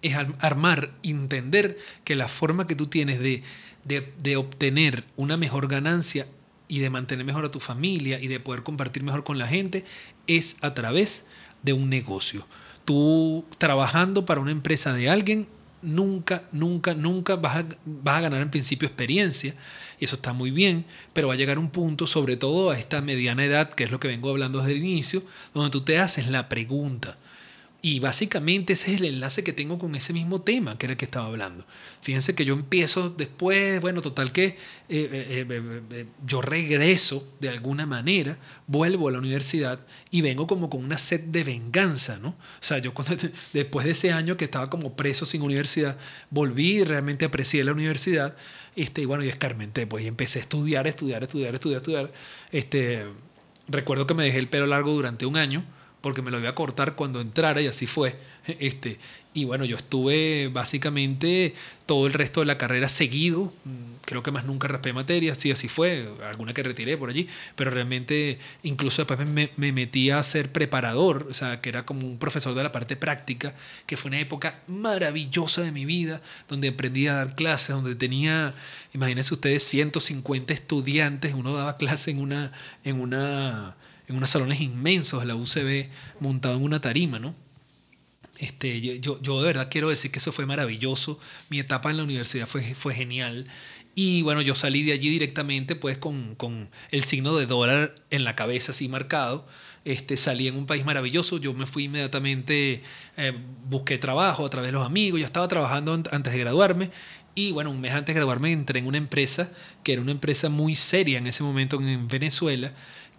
[0.00, 3.42] es armar, entender que la forma que tú tienes de,
[3.84, 6.28] de, obtener una mejor ganancia
[6.68, 9.84] y de mantener mejor a tu familia y de poder compartir mejor con la gente
[10.28, 11.26] es a través
[11.64, 12.46] de un negocio.
[12.84, 15.48] Tú trabajando para una empresa de alguien,
[15.82, 19.54] nunca, nunca, nunca vas a, vas a ganar en principio experiencia
[19.98, 23.00] y eso está muy bien, pero va a llegar un punto, sobre todo a esta
[23.00, 25.22] mediana edad, que es lo que vengo hablando desde el inicio,
[25.54, 27.18] donde tú te haces la pregunta.
[27.80, 30.96] Y básicamente ese es el enlace que tengo con ese mismo tema que era el
[30.96, 31.64] que estaba hablando.
[32.02, 34.56] Fíjense que yo empiezo después, bueno, total que eh,
[34.88, 35.46] eh,
[35.92, 38.36] eh, yo regreso de alguna manera,
[38.66, 39.78] vuelvo a la universidad
[40.10, 42.30] y vengo como con una sed de venganza, ¿no?
[42.30, 43.16] O sea, yo cuando,
[43.52, 45.96] después de ese año que estaba como preso sin universidad,
[46.30, 48.36] volví y realmente aprecié la universidad
[48.74, 52.12] este, y bueno, y escarmenté, pues y empecé a estudiar, estudiar, estudiar, estudiar, estudiar.
[52.50, 53.06] Este,
[53.68, 55.64] recuerdo que me dejé el pelo largo durante un año
[56.08, 58.16] porque me lo iba a cortar cuando entrara y así fue.
[58.60, 58.98] Este,
[59.34, 61.52] y bueno, yo estuve básicamente
[61.84, 63.52] todo el resto de la carrera seguido.
[63.64, 66.08] Mm, creo que más nunca raspé materias, sí, así fue.
[66.26, 67.28] Alguna que retiré por allí.
[67.56, 72.06] Pero realmente, incluso después me, me, metí a ser preparador, o sea, que era como
[72.06, 76.68] un profesor de la parte práctica, que fue una época maravillosa de mi vida, donde
[76.68, 78.54] aprendí a dar clases, donde tenía,
[78.94, 81.34] imagínense ustedes, 150 estudiantes.
[81.34, 82.52] Uno daba clase en una.
[82.82, 83.76] En una
[84.08, 85.88] en unos salones inmensos de la UCB
[86.20, 87.34] montado en una tarima, ¿no?
[88.38, 91.18] Este, yo, yo, de verdad quiero decir que eso fue maravilloso.
[91.50, 93.48] Mi etapa en la universidad fue, fue genial.
[93.94, 98.22] Y bueno, yo salí de allí directamente pues con, con el signo de dólar en
[98.22, 99.44] la cabeza así marcado.
[99.84, 101.38] Este, salí en un país maravilloso.
[101.38, 102.82] Yo me fui inmediatamente,
[103.16, 103.32] eh,
[103.68, 105.18] busqué trabajo a través de los amigos.
[105.18, 106.90] Yo estaba trabajando antes de graduarme.
[107.34, 109.50] Y bueno, un mes antes de graduarme entré en una empresa
[109.82, 112.72] que era una empresa muy seria en ese momento en Venezuela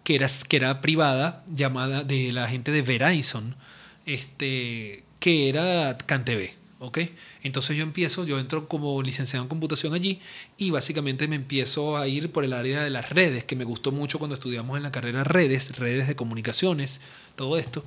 [0.10, 3.56] que era, que era privada, llamada de la gente de Verizon,
[4.08, 6.50] este, que era CanTV.
[7.44, 10.20] Entonces yo empiezo, yo entro como licenciado en computación allí
[10.58, 13.92] y básicamente me empiezo a ir por el área de las redes, que me gustó
[13.92, 17.02] mucho cuando estudiamos en la carrera redes, redes de comunicaciones,
[17.36, 17.86] todo esto.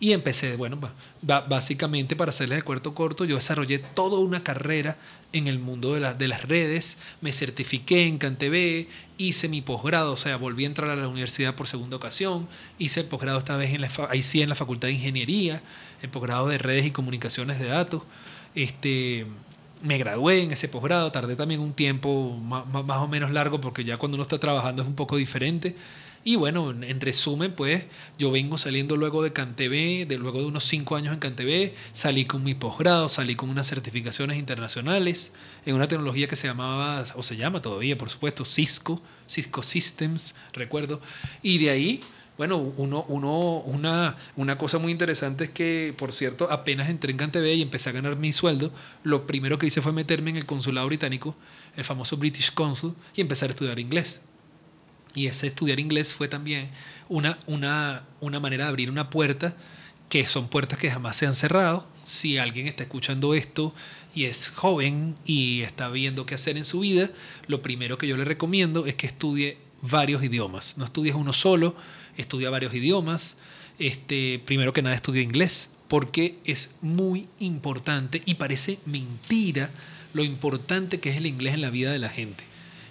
[0.00, 0.78] Y empecé, bueno,
[1.22, 4.96] básicamente para hacerles el cuarto corto, yo desarrollé toda una carrera
[5.32, 8.86] en el mundo de, de las redes, me certifiqué en CanTV,
[9.18, 13.00] hice mi posgrado, o sea, volví a entrar a la universidad por segunda ocasión, hice
[13.00, 15.60] el posgrado esta vez en la, ahí sí en la Facultad de Ingeniería,
[16.00, 18.02] el posgrado de redes y comunicaciones de datos.
[18.54, 19.26] Este,
[19.82, 23.84] me gradué en ese posgrado, tardé también un tiempo más, más o menos largo porque
[23.84, 25.74] ya cuando uno está trabajando es un poco diferente
[26.24, 27.84] y bueno, en resumen, pues
[28.18, 32.24] yo vengo saliendo luego de CanTV, de luego de unos cinco años en CanTV, salí
[32.24, 35.32] con mi posgrado, salí con unas certificaciones internacionales
[35.64, 40.34] en una tecnología que se llamaba, o se llama todavía, por supuesto, Cisco, Cisco Systems,
[40.52, 41.00] recuerdo.
[41.42, 42.00] Y de ahí,
[42.36, 47.16] bueno, uno, uno, una, una cosa muy interesante es que, por cierto, apenas entré en
[47.16, 50.46] CanTV y empecé a ganar mi sueldo, lo primero que hice fue meterme en el
[50.46, 51.36] consulado británico,
[51.76, 54.22] el famoso British Consul, y empezar a estudiar inglés.
[55.14, 56.70] Y ese estudiar inglés fue también
[57.08, 59.56] una, una, una manera de abrir una puerta,
[60.08, 61.86] que son puertas que jamás se han cerrado.
[62.04, 63.74] Si alguien está escuchando esto
[64.14, 67.10] y es joven y está viendo qué hacer en su vida,
[67.46, 70.78] lo primero que yo le recomiendo es que estudie varios idiomas.
[70.78, 71.76] No estudies uno solo,
[72.16, 73.38] estudia varios idiomas.
[73.78, 79.70] Este, primero que nada estudia inglés, porque es muy importante y parece mentira
[80.14, 82.44] lo importante que es el inglés en la vida de la gente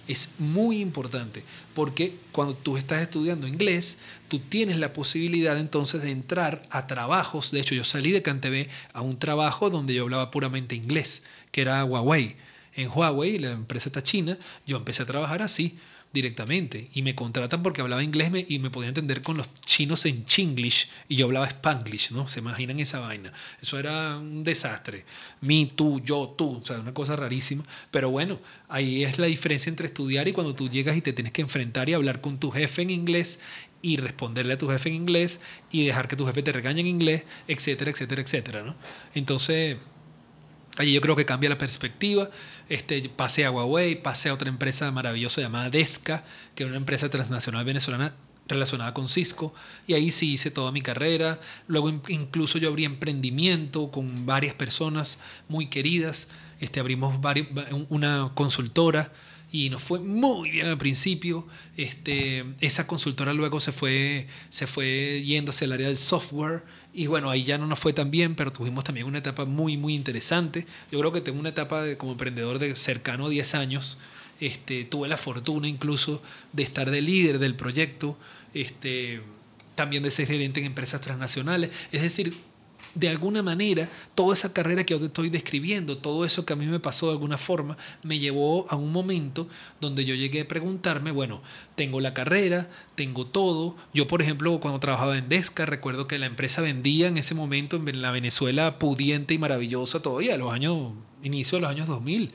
[0.08, 1.44] es muy importante
[1.74, 7.50] porque cuando tú estás estudiando inglés, tú tienes la posibilidad entonces de entrar a trabajos.
[7.50, 11.60] De hecho, yo salí de CanTV a un trabajo donde yo hablaba puramente inglés, que
[11.60, 12.36] era Huawei.
[12.74, 15.78] En Huawei, la empresa está china, yo empecé a trabajar así
[16.12, 20.24] directamente y me contratan porque hablaba inglés y me podía entender con los chinos en
[20.24, 22.28] chinglish y yo hablaba spanglish, ¿no?
[22.28, 23.32] Se imaginan esa vaina.
[23.60, 25.04] Eso era un desastre.
[25.40, 27.64] Mi, tú, yo, tú, o sea, una cosa rarísima.
[27.90, 31.32] Pero bueno, ahí es la diferencia entre estudiar y cuando tú llegas y te tienes
[31.32, 33.40] que enfrentar y hablar con tu jefe en inglés
[33.82, 35.40] y responderle a tu jefe en inglés
[35.70, 38.76] y dejar que tu jefe te regañe en inglés, etcétera, etcétera, etcétera, ¿no?
[39.14, 39.76] Entonces,
[40.78, 42.30] allí yo creo que cambia la perspectiva
[42.68, 47.08] este, pasé a Huawei, pasé a otra empresa maravillosa llamada Desca, que es una empresa
[47.08, 48.14] transnacional venezolana
[48.46, 49.54] relacionada con Cisco,
[49.86, 51.40] y ahí sí hice toda mi carrera.
[51.66, 56.28] Luego incluso yo abrí emprendimiento con varias personas muy queridas.
[56.60, 57.18] Este, abrimos
[57.88, 59.12] una consultora
[59.50, 61.46] y nos fue muy bien al principio.
[61.76, 66.64] Este, esa consultora luego se fue, se fue yendo hacia el área del software
[66.98, 69.76] y bueno, ahí ya no nos fue tan bien, pero tuvimos también una etapa muy,
[69.76, 70.66] muy interesante.
[70.90, 73.98] Yo creo que tengo una etapa de, como emprendedor de cercano a 10 años.
[74.40, 76.20] Este, tuve la fortuna incluso
[76.52, 78.18] de estar de líder del proyecto,
[78.52, 79.20] este,
[79.76, 81.70] también de ser gerente en empresas transnacionales.
[81.92, 82.34] Es decir,
[82.98, 86.56] de alguna manera, toda esa carrera que yo te estoy describiendo, todo eso que a
[86.56, 89.46] mí me pasó de alguna forma, me llevó a un momento
[89.80, 91.40] donde yo llegué a preguntarme, bueno,
[91.76, 93.76] tengo la carrera, tengo todo.
[93.94, 97.76] Yo, por ejemplo, cuando trabajaba en Desca, recuerdo que la empresa vendía en ese momento
[97.76, 102.32] en la Venezuela pudiente y maravillosa todavía, los años, inicio de los años 2000.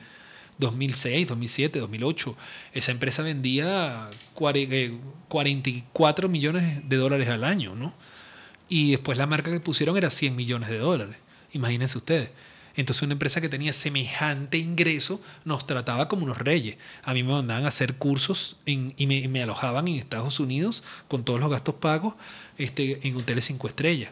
[0.56, 2.36] 2006, 2007, 2008.
[2.74, 7.92] Esa empresa vendía 44 eh, millones de dólares al año, ¿no?
[8.74, 11.14] Y después la marca que pusieron era 100 millones de dólares.
[11.52, 12.30] Imagínense ustedes.
[12.74, 16.76] Entonces una empresa que tenía semejante ingreso nos trataba como unos reyes.
[17.04, 21.38] A mí me mandaban a hacer cursos y me, alojaban en Estados Unidos con todos
[21.38, 22.14] los gastos pagos
[22.58, 24.10] este, en hoteles cinco estrellas.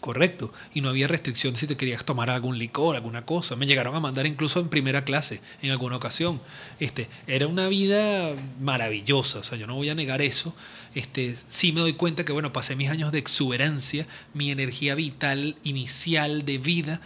[0.00, 0.52] Correcto.
[0.72, 3.56] Y no había restricción si te querías tomar algún licor, alguna cosa.
[3.56, 6.40] Me llegaron a mandar incluso en primera clase en alguna ocasión.
[6.78, 10.54] Este, era una vida maravillosa, o sea, yo no voy a negar eso.
[10.98, 15.56] Este, sí me doy cuenta que, bueno, pasé mis años de exuberancia, mi energía vital
[15.62, 17.00] inicial de vida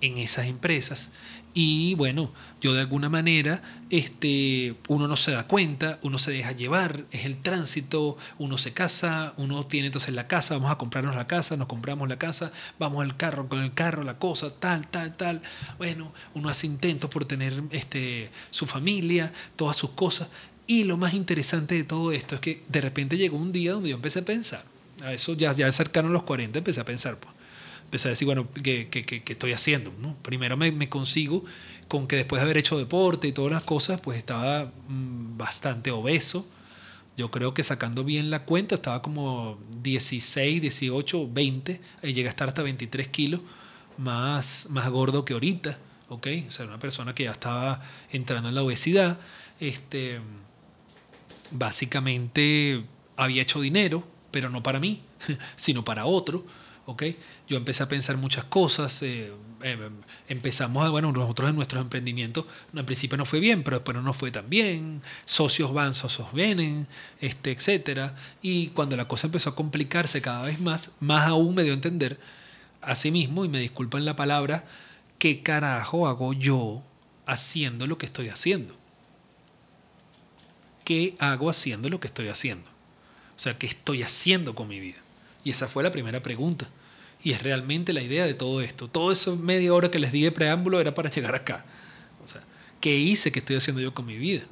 [0.00, 1.12] en esas empresas
[1.58, 6.52] y bueno, yo de alguna manera, este, uno no se da cuenta, uno se deja
[6.52, 11.16] llevar, es el tránsito, uno se casa, uno tiene entonces la casa, vamos a comprarnos
[11.16, 14.86] la casa, nos compramos la casa, vamos al carro con el carro, la cosa, tal,
[14.86, 15.40] tal, tal.
[15.78, 20.28] Bueno, uno hace intentos por tener este, su familia, todas sus cosas.
[20.66, 23.90] Y lo más interesante de todo esto es que de repente llegó un día donde
[23.90, 24.64] yo empecé a pensar,
[25.04, 27.34] a eso ya, ya cercano a los 40, empecé a pensar, pues
[27.84, 29.92] empecé a decir, bueno, ¿qué, qué, estoy haciendo?
[30.00, 30.14] ¿no?
[30.22, 31.44] Primero me, me, consigo
[31.86, 35.92] con que después de haber hecho deporte y todas las cosas, pues estaba mm, bastante
[35.92, 36.46] obeso.
[37.16, 42.30] Yo creo que sacando bien la cuenta, estaba como 16, 18, 20, y llegué a
[42.30, 43.40] estar hasta 23 kilos
[43.96, 46.26] más, más gordo que ahorita, ¿ok?
[46.48, 49.18] O sea, una persona que ya estaba entrando en la obesidad.
[49.60, 50.20] Este,
[51.50, 52.84] básicamente
[53.16, 55.02] había hecho dinero, pero no para mí,
[55.56, 56.44] sino para otro.
[57.48, 59.32] Yo empecé a pensar muchas cosas, eh,
[59.62, 59.90] eh,
[60.28, 64.12] empezamos, a, bueno, nosotros en nuestros emprendimientos, al principio no fue bien, pero después no
[64.12, 66.86] fue tan bien, socios van, socios vienen,
[67.20, 68.12] este, etc.
[68.40, 71.74] Y cuando la cosa empezó a complicarse cada vez más, más aún me dio a
[71.74, 72.20] entender
[72.82, 74.64] a sí mismo, y me disculpan la palabra,
[75.18, 76.82] ¿qué carajo hago yo
[77.26, 78.74] haciendo lo que estoy haciendo?
[80.86, 82.70] ¿Qué hago haciendo lo que estoy haciendo?
[82.70, 84.98] O sea, ¿qué estoy haciendo con mi vida?
[85.42, 86.68] Y esa fue la primera pregunta.
[87.24, 88.86] Y es realmente la idea de todo esto.
[88.86, 91.64] Todo eso media hora que les di de preámbulo era para llegar acá.
[92.24, 92.40] O sea,
[92.80, 94.44] ¿qué hice que estoy haciendo yo con mi vida?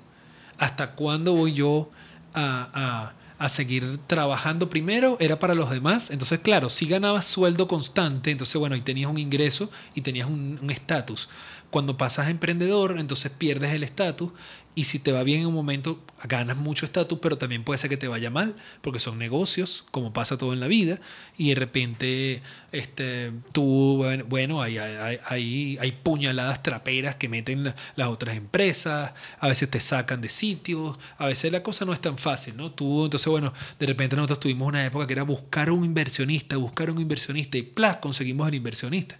[0.58, 1.92] ¿Hasta cuándo voy yo
[2.32, 5.16] a, a, a seguir trabajando primero?
[5.20, 6.10] Era para los demás.
[6.10, 10.68] Entonces, claro, si ganabas sueldo constante, entonces, bueno, y tenías un ingreso y tenías un
[10.68, 11.28] estatus.
[11.74, 14.30] Cuando pasas a emprendedor, entonces pierdes el estatus
[14.76, 17.90] y si te va bien en un momento, ganas mucho estatus, pero también puede ser
[17.90, 21.00] que te vaya mal, porque son negocios, como pasa todo en la vida,
[21.36, 29.12] y de repente este, tú, bueno, hay, hay, puñaladas traperas que meten las otras empresas,
[29.40, 32.70] a veces te sacan de sitios, a veces la cosa no es tan fácil, ¿no?
[32.70, 36.88] Tú, entonces, bueno, de repente nosotros tuvimos una época que era buscar un inversionista, buscar
[36.88, 37.96] un inversionista, y ¡plas!
[37.96, 39.18] conseguimos el inversionista,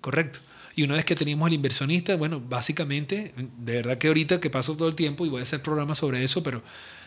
[0.00, 0.38] ¿correcto?
[0.74, 4.76] Y una vez que teníamos el inversionista, bueno, básicamente, de verdad que ahorita que paso
[4.76, 6.62] todo el tiempo y voy a hacer programas sobre eso, pero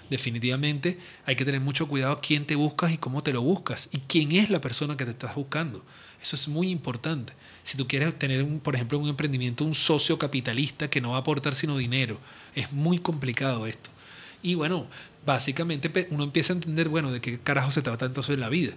[0.10, 3.99] definitivamente hay que tener mucho cuidado quién te buscas y cómo te lo buscas y
[3.99, 5.84] quién es la persona que te estás buscando.
[6.21, 7.34] Eso es muy importante.
[7.63, 11.17] Si tú quieres tener, un, por ejemplo, un emprendimiento, un socio capitalista que no va
[11.17, 12.19] a aportar sino dinero,
[12.54, 13.89] es muy complicado esto.
[14.43, 14.88] Y bueno,
[15.25, 18.73] básicamente uno empieza a entender, bueno, de qué carajo se trata entonces la vida.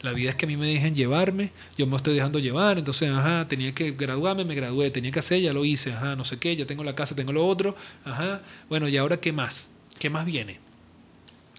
[0.00, 3.10] La vida es que a mí me dejen llevarme, yo me estoy dejando llevar, entonces,
[3.10, 6.38] ajá, tenía que graduarme, me gradué, tenía que hacer, ya lo hice, ajá, no sé
[6.38, 9.70] qué, ya tengo la casa, tengo lo otro, ajá, bueno, ¿y ahora qué más?
[9.98, 10.60] ¿Qué más viene?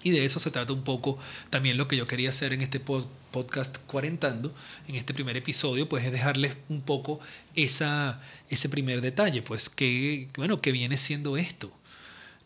[0.04, 2.80] Y de eso se trata un poco también lo que yo quería hacer en este
[2.80, 4.54] podcast Cuarentando,
[4.88, 7.19] en este primer episodio, pues es dejarles un poco
[7.56, 11.71] esa, ese primer detalle, pues que, bueno, que viene siendo esto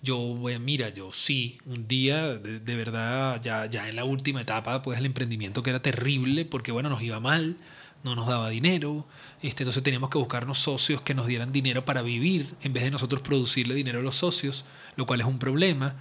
[0.03, 4.81] yo, bueno, mira, yo sí, un día, de, verdad, ya, ya en la última etapa,
[4.81, 7.55] pues el emprendimiento que era terrible, porque bueno, nos iba mal,
[8.03, 9.07] no nos daba dinero,
[9.41, 12.91] este, entonces teníamos que buscarnos socios que nos dieran dinero para vivir, en vez de
[12.91, 14.65] nosotros producirle dinero a los socios,
[14.97, 15.95] lo cual es un problema.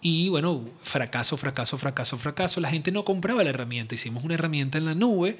[0.00, 2.60] Y bueno, fracaso, fracaso, fracaso, fracaso.
[2.60, 3.94] La gente no compraba la herramienta.
[3.94, 5.38] Hicimos una herramienta en la nube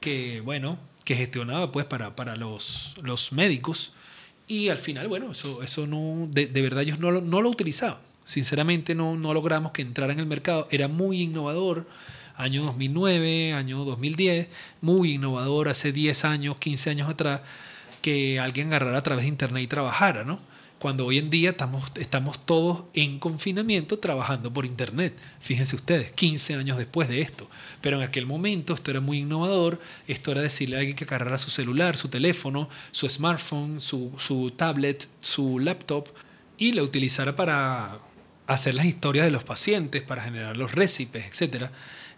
[0.00, 3.92] que, bueno, que gestionaba pues para, para los, los médicos
[4.46, 7.98] y al final, bueno, eso, eso no, de, verdad ellos no lo, no lo utilizaban.
[8.24, 10.66] Sinceramente no, no logramos que entrara en el mercado.
[10.70, 11.86] Era muy innovador,
[12.36, 14.48] año 2009, año 2010,
[14.80, 17.42] muy innovador hace 10 años, 15 años atrás,
[18.02, 20.40] que alguien agarrara a través de internet y trabajara, ¿no?
[20.84, 21.56] Cuando hoy en día
[21.96, 25.18] estamos, todos en confinamiento trabajando por Internet.
[25.40, 27.48] Fíjense ustedes, 15 años después de esto.
[27.80, 31.38] Pero en aquel momento esto era muy innovador, esto era decirle a alguien que cargara
[31.38, 36.06] su celular, su teléfono, su smartphone, su, su tablet, su laptop
[36.58, 37.98] y la utilizara para
[38.46, 41.70] hacer las historias de los pacientes, para generar los récipes, etc.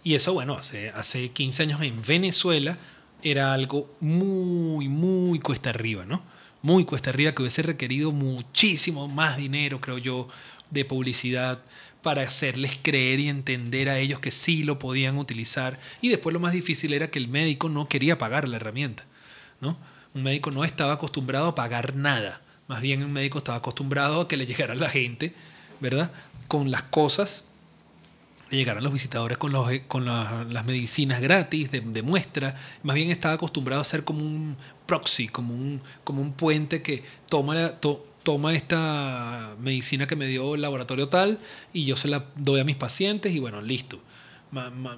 [0.03, 2.77] Y eso, bueno, hace, hace 15 años en Venezuela
[3.23, 6.21] era algo muy, muy cuesta arriba, ¿no?
[6.67, 10.27] Muy cuesta arriba, que hubiese requerido muchísimo más dinero, creo yo,
[10.69, 11.63] de publicidad
[12.03, 15.79] para hacerles creer y entender a ellos que sí lo podían utilizar.
[16.01, 19.05] Y después lo más difícil era que el médico no quería pagar la herramienta.
[19.61, 19.79] ¿no?
[20.13, 22.41] Un médico no estaba acostumbrado a pagar nada.
[22.67, 25.33] Más bien un médico estaba acostumbrado a que le llegara la gente,
[25.79, 26.11] ¿verdad?
[26.49, 27.45] Con las cosas
[28.49, 32.55] llegaran los visitadores con, los, con las medicinas gratis de, muestra.
[32.83, 34.57] Más bien estaba acostumbrado a ser como un
[34.87, 37.73] proxy, como un, como un puente que toma,
[38.23, 41.39] toma esta medicina que me dio el laboratorio tal
[41.73, 43.99] y yo se la doy a mis pacientes y bueno, listo.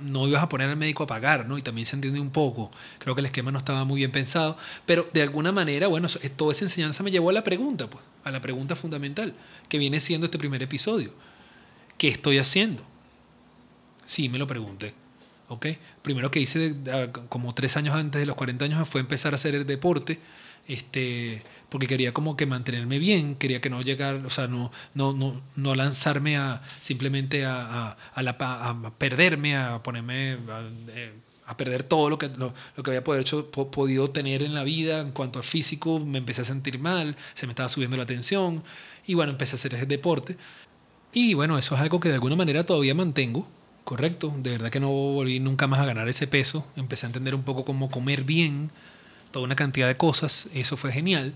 [0.02, 1.58] No ibas a poner al médico a pagar, ¿no?
[1.58, 2.70] Y también se entiende un poco.
[3.00, 4.56] Creo que el esquema no estaba muy bien pensado.
[4.86, 8.32] Pero de alguna manera, bueno, toda esa enseñanza me llevó a la pregunta, pues, a
[8.32, 9.34] la pregunta fundamental,
[9.68, 11.16] que viene siendo este primer episodio.
[11.98, 12.84] ¿Qué estoy haciendo?
[14.04, 14.94] Sí, me lo pregunté.
[16.04, 16.76] Primero que hice
[17.30, 20.20] como tres años antes de los 40 años fue empezar a hacer el deporte,
[20.68, 25.14] este, porque quería como que mantenerme bien, quería que no llegar, o sea, no, no,
[25.14, 30.38] no, no lanzarme a simplemente a, a, la, a perderme, a ponerme...
[30.89, 31.14] Eh,
[31.45, 35.10] a, perder todo lo que, lo, que había hecho, podido tener en la vida en
[35.10, 38.64] cuanto al físico, me empecé a sentir mal, se me estaba subiendo la tensión
[39.08, 40.38] y bueno, empecé a hacer ese deporte.
[41.12, 43.47] Y bueno, eso es algo que de alguna manera todavía mantengo,
[43.90, 44.32] correcto.
[44.38, 46.64] De verdad que no volví nunca más a ganar ese peso.
[46.76, 48.70] Empecé a entender un poco cómo comer bien,
[49.32, 50.48] toda una cantidad de cosas.
[50.54, 51.34] Eso fue genial.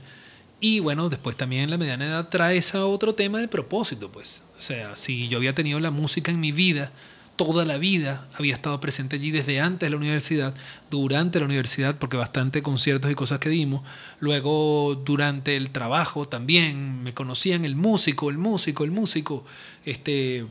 [0.62, 4.43] Y bueno, después también la mediana edad trae ese otro tema del propósito, pues.
[4.56, 6.91] O sea, si yo había tenido la música en mi vida,
[7.38, 10.54] toda la vida, había estado presente allí desde antes de la universidad,
[10.91, 13.82] durante la universidad, porque bastante conciertos y cosas que dimos,
[14.20, 19.43] luego durante el trabajo también, me conocían el músico, el músico, el músico,
[19.86, 20.45] este,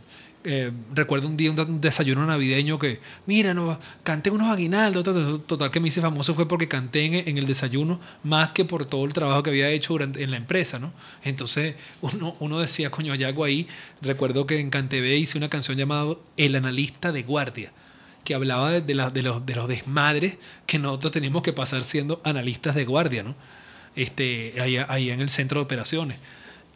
[0.44, 5.04] eh, recuerdo un día un desayuno navideño que, mira, no, canté unos aguinaldos,
[5.46, 9.04] total, que me hice famoso fue porque canté en, el desayuno más que por todo
[9.04, 10.92] el trabajo que había hecho durante, en la empresa, ¿no?
[11.22, 13.68] Entonces uno, uno decía, coño, hay ahí.
[14.00, 17.72] Recuerdo que en Cantebé hice una canción llamada El analista de guardia
[18.24, 19.12] que hablaba de, de, los,
[19.46, 23.36] de los desmadres que nosotros teníamos que pasar siendo analistas de guardia, ¿no?
[23.94, 26.18] Este, en el centro de operaciones.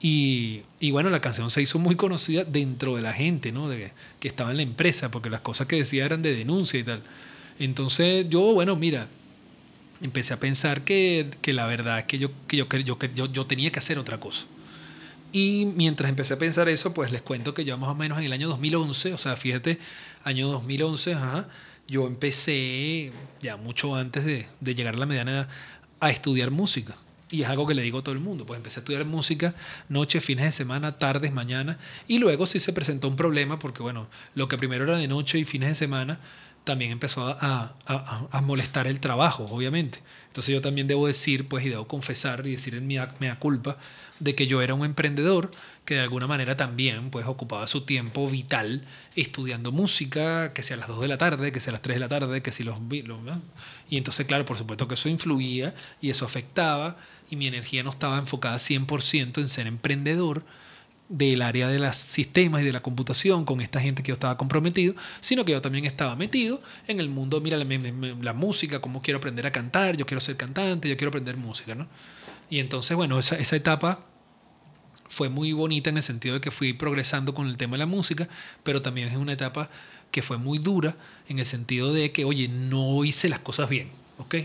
[0.01, 3.69] Y, bueno, la canción se hizo muy conocida dentro de la gente, ¿no?
[3.69, 6.85] De, que estaba en la empresa, porque las cosas que decía eran de denuncia y
[6.85, 7.03] tal.
[7.59, 9.09] Entonces yo, bueno, mira,
[10.03, 13.47] empecé a pensar que, que la verdad es que yo, que yo, yo, yo, yo
[13.47, 14.47] tenía que hacer otra cosa.
[15.33, 18.25] Y mientras empecé a pensar eso, pues les cuento que yo más o menos en
[18.25, 19.79] el año 2011, o sea, fíjate,
[20.25, 21.49] año 2011, ajá,
[21.89, 25.49] yo empecé ya mucho antes de, de llegar a la mediana edad
[26.01, 26.95] a estudiar música.
[27.31, 28.47] Y es algo que le digo a todo el mundo.
[28.47, 29.55] Pues empecé a estudiar música
[29.89, 31.79] noche, fines de semana, tardes, mañana.
[32.07, 35.39] Y luego sí se presentó un problema porque, bueno, lo que primero era de noche
[35.39, 36.21] y fines de semana,
[36.65, 40.01] también empezó a, a, a molestar el trabajo, obviamente.
[40.29, 43.79] Entonces yo también debo decir, pues, y debo confesar y decir en mi mea culpa,
[44.19, 45.51] de que yo era un emprendedor
[45.87, 48.85] que de alguna manera también pues ocupaba su tiempo vital
[49.15, 51.97] estudiando música, que sea a las 2 de la tarde, que sea a las 3
[51.97, 52.77] de la tarde, que si los...
[53.89, 56.99] Y entonces, claro, por supuesto que eso influía y eso afectaba
[57.31, 60.45] y mi energía no estaba enfocada 100% en ser emprendedor
[61.09, 64.37] del área de los sistemas y de la computación con esta gente que yo estaba
[64.37, 69.19] comprometido, sino que yo también estaba metido en el mundo, mira la, música, cómo quiero
[69.19, 71.87] aprender a cantar, yo quiero ser cantante, yo quiero aprender música, ¿no?
[72.51, 74.05] Y entonces, bueno, esa, esa etapa
[75.17, 77.87] fue muy bonita en el sentido de que fui progresando con el tema de la
[77.87, 78.29] música,
[78.63, 79.71] pero también es una etapa
[80.11, 80.95] que fue muy dura
[81.31, 83.89] en el sentido de que, oye, no hice las cosas bien.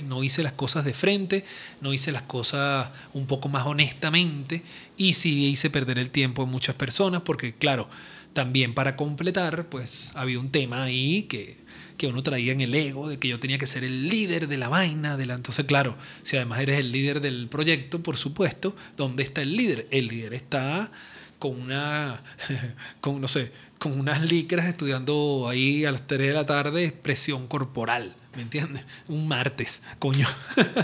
[0.06, 1.44] No hice las cosas de frente,
[1.82, 4.64] no hice las cosas un poco más honestamente
[4.96, 7.90] y sí hice perder el tiempo a muchas personas porque, claro,
[8.32, 11.58] también para completar, pues había un tema ahí que,
[12.02, 14.58] que uno traía en el ego de que yo tenía que ser el líder de
[14.58, 15.18] la vaina.
[15.18, 15.36] De la...
[15.36, 19.88] Entonces, claro, si además eres el líder del proyecto, por supuesto, ¿dónde está el líder?
[19.92, 20.90] El líder está
[21.38, 22.20] con una,
[23.02, 27.46] con, no sé, con unas licras estudiando ahí a las 3 de la tarde expresión
[27.46, 28.84] corporal, ¿me entiendes?
[29.08, 30.28] Un martes, coño,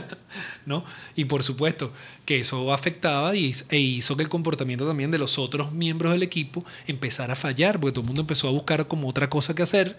[0.67, 0.85] ¿no?
[1.15, 1.91] Y por supuesto
[2.25, 6.21] que eso afectaba y, e hizo que el comportamiento también de los otros miembros del
[6.21, 9.63] equipo empezara a fallar, porque todo el mundo empezó a buscar como otra cosa que
[9.63, 9.97] hacer,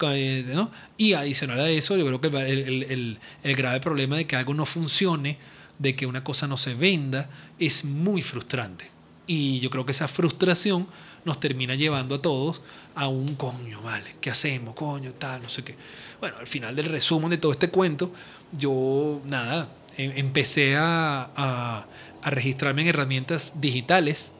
[0.00, 0.70] ¿no?
[0.96, 4.54] Y adicional a eso, yo creo que el, el, el grave problema de que algo
[4.54, 5.38] no funcione,
[5.78, 7.28] de que una cosa no se venda,
[7.58, 8.90] es muy frustrante.
[9.26, 10.86] Y yo creo que esa frustración
[11.24, 12.62] nos termina llevando a todos
[12.94, 14.10] a un coño, ¿vale?
[14.20, 14.74] ¿Qué hacemos?
[14.74, 15.74] Coño, tal, no sé qué.
[16.20, 18.12] Bueno, al final del resumen de todo este cuento,
[18.52, 21.86] yo, nada, em, empecé a, a,
[22.22, 24.36] a registrarme en herramientas digitales.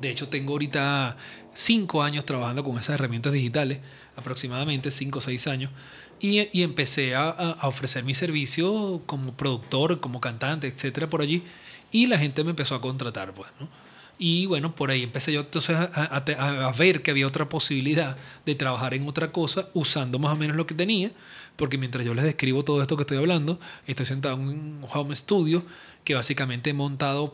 [0.00, 1.16] De hecho, tengo ahorita
[1.52, 3.78] cinco años trabajando con esas herramientas digitales,
[4.16, 5.70] aproximadamente cinco o seis años.
[6.20, 11.42] Y, y empecé a, a, ofrecer mi servicio como productor, como cantante, etcétera, por allí.
[11.92, 13.68] Y la gente me empezó a contratar, pues, ¿no?
[14.18, 18.94] Y bueno, por ahí empecé yo entonces a, ver que había otra posibilidad de trabajar
[18.94, 21.10] en otra cosa usando más o menos lo que tenía,
[21.56, 25.14] porque mientras yo les describo todo esto que estoy hablando, estoy sentado en un home
[25.14, 25.62] studio
[26.02, 27.32] que básicamente he montado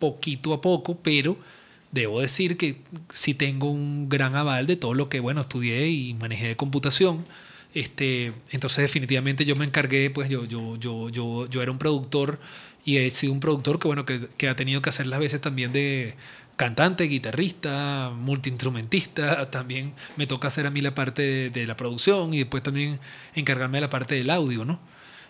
[0.00, 1.38] poquito a poco, pero
[1.94, 2.82] debo decir que
[3.12, 7.24] sí tengo un gran aval de todo lo que, bueno, estudié y manejé de computación.
[7.72, 12.38] Este, entonces definitivamente yo me encargué, pues yo, yo, yo, yo, yo era un productor
[12.84, 15.40] y he sido un productor que, bueno, que, que ha tenido que hacer las veces
[15.40, 16.14] también de
[16.56, 22.38] cantante, guitarrista, multiinstrumentista, también me toca hacer a mí la parte de, la producción y
[22.38, 23.00] después también
[23.34, 24.80] encargarme de la parte del audio, ¿no?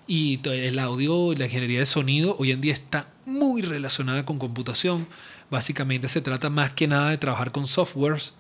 [0.07, 5.07] Y el audio la ingeniería de sonido hoy en día está muy relacionada con computación.
[5.51, 8.35] Básicamente se trata más que nada de trabajar con softwares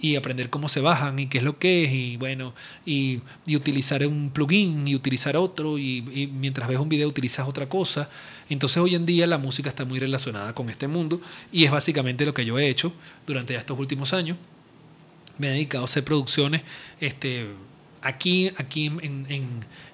[0.00, 2.54] y aprender cómo se bajan y qué es lo que es y bueno,
[2.86, 3.20] y,
[3.54, 8.08] utilizar un plugin y utilizar otro y, mientras ves un video utilizas otra cosa.
[8.48, 11.20] Entonces hoy en día la música está muy relacionada con este mundo
[11.52, 12.92] y es básicamente lo que yo he hecho
[13.26, 14.38] durante estos últimos años.
[15.38, 16.62] Me he dedicado a hacer producciones
[17.00, 17.46] este,
[18.00, 19.26] aquí, aquí en,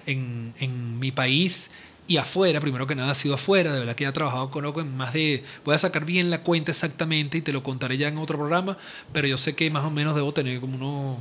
[0.05, 1.71] en, en mi país
[2.07, 4.65] y afuera, primero que nada ha sido afuera, de verdad que ya he trabajado con
[4.65, 8.07] en más de, voy a sacar bien la cuenta exactamente y te lo contaré ya
[8.07, 8.77] en otro programa,
[9.11, 11.17] pero yo sé que más o menos debo tener como unos,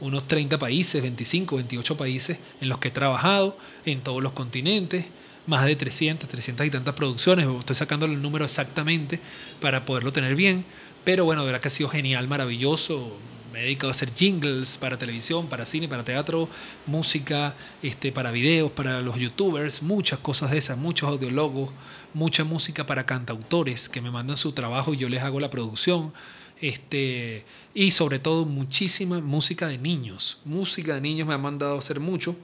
[0.00, 5.04] unos 30 países, 25, 28 países en los que he trabajado, en todos los continentes,
[5.46, 9.20] más de 300, 300 y tantas producciones, estoy sacando el número exactamente
[9.60, 10.64] para poderlo tener bien,
[11.04, 13.16] pero bueno, de verdad que ha sido genial, maravilloso,
[13.52, 16.48] me he dedicado a hacer jingles para televisión, para cine, para teatro,
[16.86, 21.70] música, este, para videos, para los youtubers, muchas cosas de esas, muchos audiólogos,
[22.14, 26.12] mucha música para cantautores que me mandan su trabajo y yo les hago la producción.
[26.60, 27.44] Este,
[27.74, 30.40] y sobre todo muchísima música de niños.
[30.44, 32.36] Música de niños me han mandado a hacer mucho,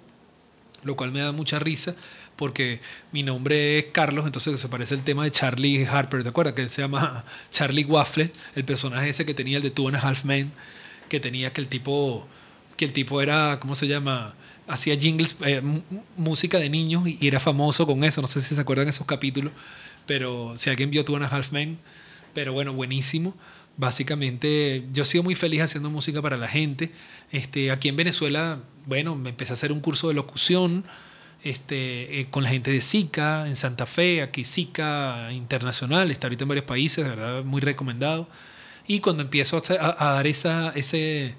[0.83, 1.95] lo cual me da mucha risa
[2.37, 2.81] porque
[3.13, 6.55] mi nombre es Carlos, entonces se parece el tema de Charlie Harper, ¿te acuerdas?
[6.55, 10.01] Que se llama Charlie Waffle, el personaje ese que tenía el de Two and a
[10.01, 10.53] Half Men
[11.09, 12.27] que tenía que el tipo,
[12.77, 14.35] que el tipo era, ¿cómo se llama?
[14.69, 15.63] Hacía jingles, eh,
[16.17, 18.21] música de niños y, era famoso con eso.
[18.21, 19.53] No sé si se acuerdan esos capítulos,
[20.07, 21.79] pero si alguien vio Two and a Half Men,
[22.35, 23.37] pero bueno, buenísimo.
[23.77, 26.91] Básicamente, yo he sido muy feliz haciendo música para la gente.
[27.31, 30.85] Este, aquí en Venezuela, bueno, me empecé a hacer un curso de locución
[31.45, 36.45] este, eh, con la gente de SICA en Santa Fe, aquí SICA Internacional, está ahorita
[36.45, 38.29] en varios países, de verdad, muy recomendado.
[38.87, 41.35] Y cuando empiezo a, dar esa, ese,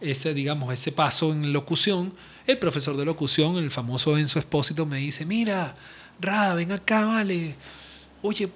[0.00, 2.14] ese, digamos, ese paso en locución,
[2.46, 5.74] el profesor de locución, el famoso Enzo Espósito, me dice, mira,
[6.20, 7.56] Ra, ven acá, vale.
[8.22, 8.50] Oye,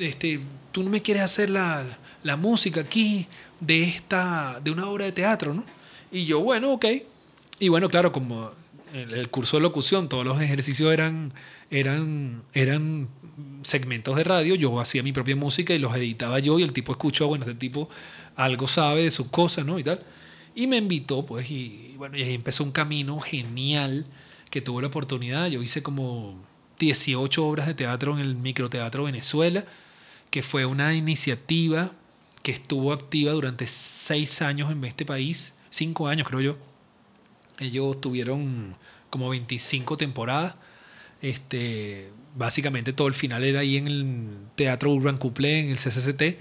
[0.00, 0.40] este,
[0.72, 1.84] tú no me quieres hacer la,
[2.24, 3.28] la música aquí
[3.60, 5.64] de, esta, de una obra de teatro, ¿no?
[6.10, 6.86] Y yo, bueno, ok.
[7.60, 8.50] Y bueno, claro, como
[8.92, 11.32] el, curso de locución, todos los ejercicios eran,
[11.70, 13.08] eran, eran
[13.62, 16.92] segmentos de radio, yo hacía mi propia música y los editaba yo y el tipo
[16.92, 17.88] escuchó, bueno, este tipo
[18.36, 19.78] algo sabe de sus cosas, ¿no?
[19.78, 20.04] Y tal.
[20.54, 24.06] Y me invitó, pues, y bueno, y ahí empezó un camino genial
[24.50, 25.48] que tuve la oportunidad.
[25.48, 26.42] Yo hice como
[26.78, 29.64] 18 obras de teatro en el Microteatro Venezuela,
[30.30, 31.92] que fue una iniciativa
[32.42, 36.58] que estuvo activa durante seis años en este país, cinco años creo yo.
[37.58, 38.76] Ellos tuvieron
[39.10, 40.54] como 25 temporadas.
[41.22, 46.38] Este, básicamente todo el final era ahí en el Teatro Urban Couplé, en el CCCT.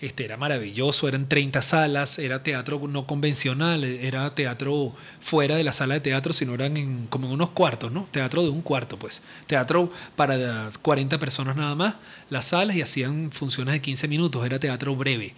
[0.00, 5.72] Este, era maravilloso, eran 30 salas, era teatro no convencional, era teatro fuera de la
[5.72, 8.08] sala de teatro, sino eran en, como en unos cuartos, ¿no?
[8.10, 9.22] Teatro de un cuarto, pues.
[9.46, 11.96] Teatro para 40 personas nada más,
[12.30, 15.36] las salas y hacían funciones de 15 minutos, era teatro breve.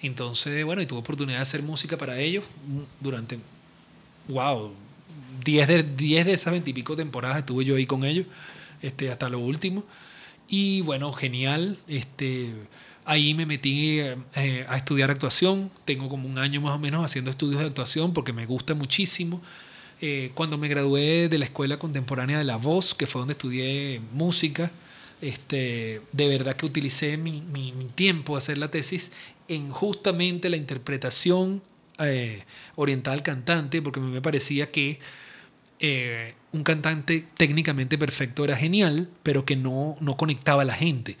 [0.00, 2.44] Entonces, bueno, y tuve oportunidad de hacer música para ellos
[3.00, 3.40] durante,
[4.28, 4.72] wow,
[5.44, 8.26] 10 de, 10 de esas 20 y pico temporadas estuve yo ahí con ellos
[8.82, 9.84] este, hasta lo último.
[10.48, 11.76] Y bueno, genial.
[11.86, 12.52] Este,
[13.04, 15.70] ahí me metí eh, a estudiar actuación.
[15.84, 19.42] Tengo como un año más o menos haciendo estudios de actuación porque me gusta muchísimo.
[20.00, 24.00] Eh, cuando me gradué de la Escuela Contemporánea de la Voz, que fue donde estudié
[24.12, 24.70] música,
[25.20, 29.12] este, de verdad que utilicé mi, mi, tiempo a hacer la tesis
[29.48, 31.62] en justamente la interpretación
[32.00, 32.42] eh,
[32.74, 34.98] oriental cantante, porque me parecía que
[35.80, 41.16] eh, un cantante técnicamente perfecto era genial, pero que no, no conectaba a la gente.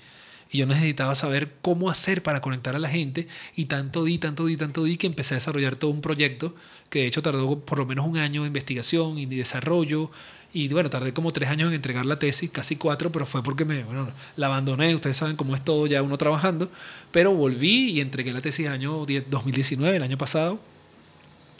[0.50, 3.26] Y yo necesitaba saber cómo hacer para conectar a la gente.
[3.56, 6.54] Y tanto di, tanto di, tanto di que empecé a desarrollar todo un proyecto
[6.90, 10.12] que de hecho tardó por lo menos un año de investigación y de desarrollo.
[10.52, 13.64] Y bueno, tardé como tres años en entregar la tesis, casi cuatro, pero fue porque
[13.64, 14.94] me, bueno, la abandoné.
[14.94, 16.70] Ustedes saben cómo es todo ya uno trabajando.
[17.10, 20.60] Pero volví y entregué la tesis año 2019, el año pasado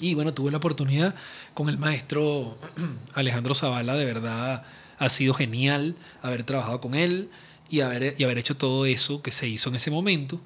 [0.00, 1.14] y bueno, tuve la oportunidad
[1.54, 2.58] con el maestro
[3.14, 4.64] Alejandro Zavala, de verdad
[4.98, 7.30] ha sido genial haber trabajado con él
[7.68, 10.40] y haber, y haber hecho todo eso que se hizo en ese momento.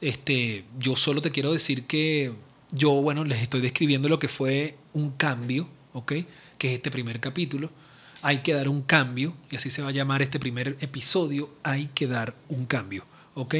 [0.00, 2.32] Este, yo solo te quiero decir que
[2.70, 6.12] yo, bueno, les estoy describiendo lo que fue un cambio, ¿ok?
[6.56, 7.70] Que es este primer capítulo.
[8.22, 11.90] Hay que dar un cambio, y así se va a llamar este primer episodio, hay
[11.94, 13.56] que dar un cambio, ¿ok?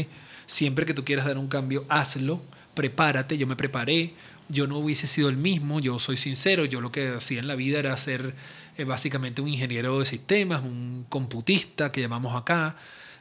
[0.51, 2.43] siempre que tú quieras dar un cambio, hazlo,
[2.75, 4.13] prepárate, yo me preparé,
[4.51, 7.55] yo no hubiese sido el mismo, yo soy sincero, yo lo que hacía en la
[7.55, 8.35] vida era ser
[8.77, 12.77] eh, básicamente un ingeniero de sistemas, un computista que llamamos acá,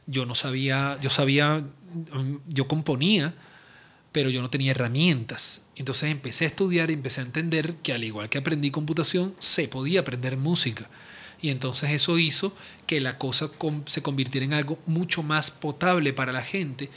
[0.06, 3.34] yo no sabía, yo sabía, mm, yo componía,
[4.12, 5.64] pero yo no tenía herramientas.
[5.76, 9.68] Entonces empecé a estudiar y empecé a entender que al igual que aprendí computación, se
[9.68, 10.90] podía aprender música.
[11.42, 12.56] Y entonces eso hizo
[12.86, 13.50] que la cosa
[13.86, 16.90] se convirtiera en algo mucho más potable para la gente.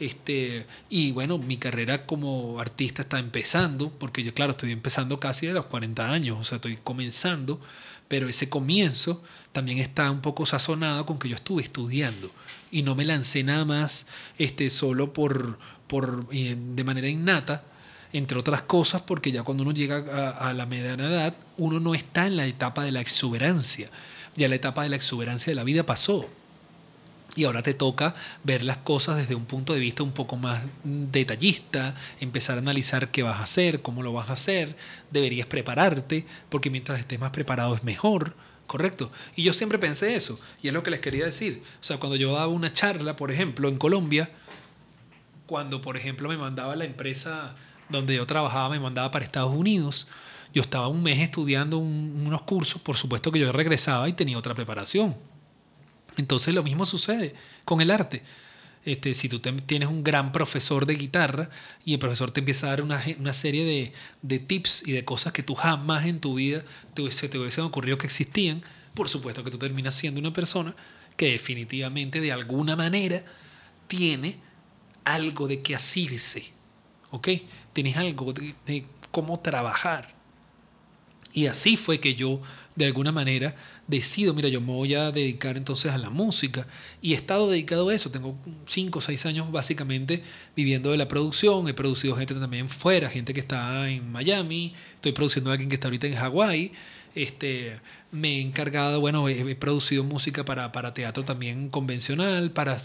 [0.00, 5.46] Este, y bueno, mi carrera como artista está empezando, porque yo, claro, estoy empezando casi
[5.48, 7.60] a los 40 años, o sea, estoy comenzando,
[8.08, 9.22] pero ese comienzo
[9.52, 12.30] también está un poco sazonado con que yo estuve estudiando
[12.70, 14.06] y no me lancé nada más
[14.38, 17.64] este, solo por, por, eh, de manera innata,
[18.12, 19.98] entre otras cosas, porque ya cuando uno llega
[20.30, 23.88] a, la mediana edad, uno no está en la etapa de la exuberancia.
[24.34, 26.28] Ya la etapa de la exuberancia de la vida pasó.
[27.36, 30.60] Y ahora te toca ver las cosas desde un punto de vista un poco más
[30.84, 34.76] detallista, empezar a analizar qué vas a hacer, cómo lo vas a hacer,
[35.10, 39.12] deberías prepararte, porque mientras estés más preparado es mejor, ¿correcto?
[39.36, 41.62] Y yo siempre pensé eso, y es lo que les quería decir.
[41.80, 44.30] O sea, cuando yo daba una charla, por ejemplo, en Colombia,
[45.46, 47.54] cuando, por ejemplo, me mandaba la empresa
[47.88, 50.08] donde yo trabajaba, me mandaba para Estados Unidos,
[50.52, 54.54] yo estaba un mes estudiando unos cursos, por supuesto que yo regresaba y tenía otra
[54.54, 55.16] preparación.
[56.16, 57.34] Entonces lo mismo sucede
[57.64, 58.22] con el arte.
[58.84, 61.50] Este, si tú tienes un gran profesor de guitarra
[61.84, 63.92] y el profesor te empieza a dar una, una serie de,
[64.22, 67.64] de, tips y de cosas que tú jamás en tu vida te, hubiese, te hubiesen
[67.64, 68.62] ocurrido que existían,
[68.94, 70.74] por supuesto que tú terminas siendo una persona
[71.18, 73.22] que definitivamente de alguna manera
[73.86, 74.38] tiene
[75.04, 76.50] algo de qué asirse,
[77.10, 77.28] ¿ok?
[77.74, 80.14] Tienes algo de, de cómo trabajar.
[81.34, 82.40] Y así fue que yo,
[82.76, 83.54] de alguna manera,
[83.90, 86.66] decido, mira, yo me voy a dedicar entonces a la música.
[87.02, 88.10] Y he estado dedicado a eso.
[88.10, 90.22] Tengo cinco o seis años básicamente
[90.56, 91.68] viviendo de la producción.
[91.68, 94.72] He producido gente también fuera, gente que está en Miami.
[94.94, 96.72] Estoy produciendo a alguien que está ahorita en Hawái.
[97.14, 97.78] Este,
[98.12, 102.80] me he encargado, bueno, he, producido música para, para teatro también convencional, para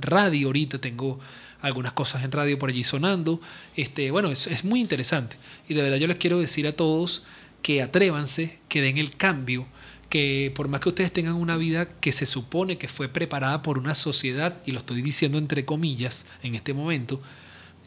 [0.00, 1.20] radio ahorita tengo
[1.60, 3.42] algunas cosas en radio por allí sonando.
[3.76, 5.36] Este, bueno, es, es muy interesante.
[5.68, 7.24] Y de verdad yo les quiero decir a todos
[7.60, 9.68] que atrévanse, que den el cambio,
[10.12, 13.78] que por más que ustedes tengan una vida que se supone que fue preparada por
[13.78, 17.18] una sociedad, y lo estoy diciendo entre comillas en este momento,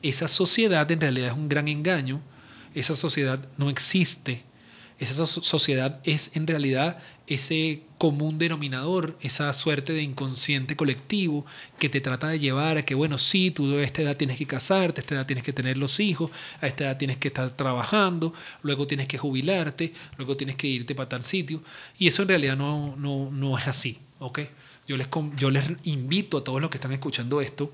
[0.02, 2.24] esa sociedad en realidad es un gran engaño,
[2.74, 4.44] esa sociedad no existe,
[4.98, 6.98] esa sociedad es en realidad
[7.28, 11.46] ese común denominador, esa suerte de inconsciente colectivo
[11.80, 14.46] que te trata de llevar a que, bueno, sí, tú a esta edad tienes que
[14.46, 16.30] casarte, a esta edad tienes que tener los hijos,
[16.62, 20.94] a esta edad tienes que estar trabajando, luego tienes que jubilarte, luego tienes que irte
[20.94, 21.64] para tal sitio.
[21.98, 24.40] Y eso en realidad no, no, no es así, ¿ok?
[24.88, 25.08] Yo les,
[25.38, 27.74] yo les invito a todos los que están escuchando esto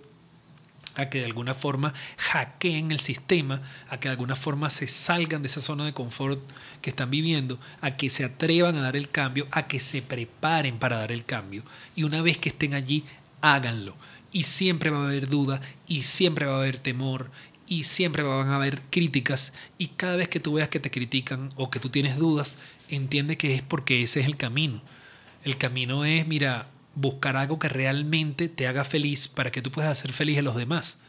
[0.96, 5.42] a que de alguna forma hackeen el sistema, a que de alguna forma se salgan
[5.42, 6.40] de esa zona de confort
[6.82, 10.78] que están viviendo, a que se atrevan a dar el cambio, a que se preparen
[10.78, 11.64] para dar el cambio.
[11.96, 13.06] Y una vez que estén allí,
[13.42, 13.96] háganlo.
[14.32, 17.32] Y siempre va a haber duda, y siempre va a haber temor,
[17.68, 19.54] y siempre van a haber críticas.
[19.78, 22.58] Y cada vez que tú veas que te critican o que tú tienes dudas,
[22.90, 24.82] entiende que es porque ese es el camino.
[25.44, 29.92] El camino es, mira, buscar algo que realmente te haga feliz para que tú puedas
[29.92, 31.00] hacer feliz a los demás.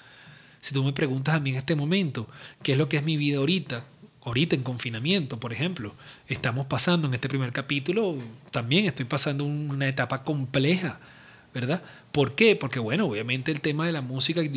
[0.61, 2.29] Si tú me preguntas a mí en este momento,
[2.63, 3.85] ¿qué es lo que es mi vida ahorita?
[4.25, 5.95] Ahorita en confinamiento, por ejemplo,
[6.29, 8.17] estamos pasando en este primer capítulo,
[8.53, 11.01] también estoy pasando una etapa compleja,
[11.53, 11.83] ¿verdad?
[12.13, 12.55] ¿Por qué?
[12.55, 14.49] Porque bueno, obviamente el tema de la música y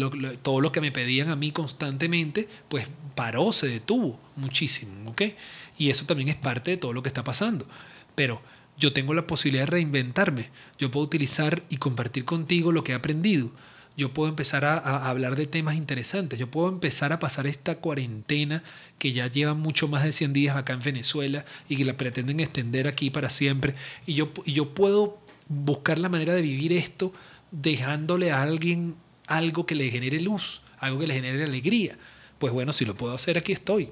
[0.43, 2.85] todo lo que me pedían a mí constantemente, pues
[3.15, 5.23] paró, se detuvo muchísimo, ¿ok?
[5.79, 7.67] Y eso también es parte de todo lo que está pasando.
[8.13, 8.41] Pero
[8.77, 10.49] yo tengo la posibilidad de reinventarme.
[10.77, 13.51] Yo puedo utilizar y compartir contigo lo que he aprendido.
[13.97, 14.77] Yo puedo empezar a,
[15.09, 16.37] hablar de temas interesantes.
[16.37, 18.61] Yo puedo empezar a pasar esta cuarentena
[18.99, 22.41] que ya lleva mucho más de 100 días acá en Venezuela y que la pretenden
[22.41, 23.73] extender aquí para siempre.
[24.05, 27.13] Y yo, y yo puedo buscar la manera de vivir esto
[27.51, 28.95] dejándole a alguien
[29.27, 31.97] algo que le genere luz, algo que le genere alegría.
[32.37, 33.89] Pues bueno, si lo puedo hacer, aquí estoy.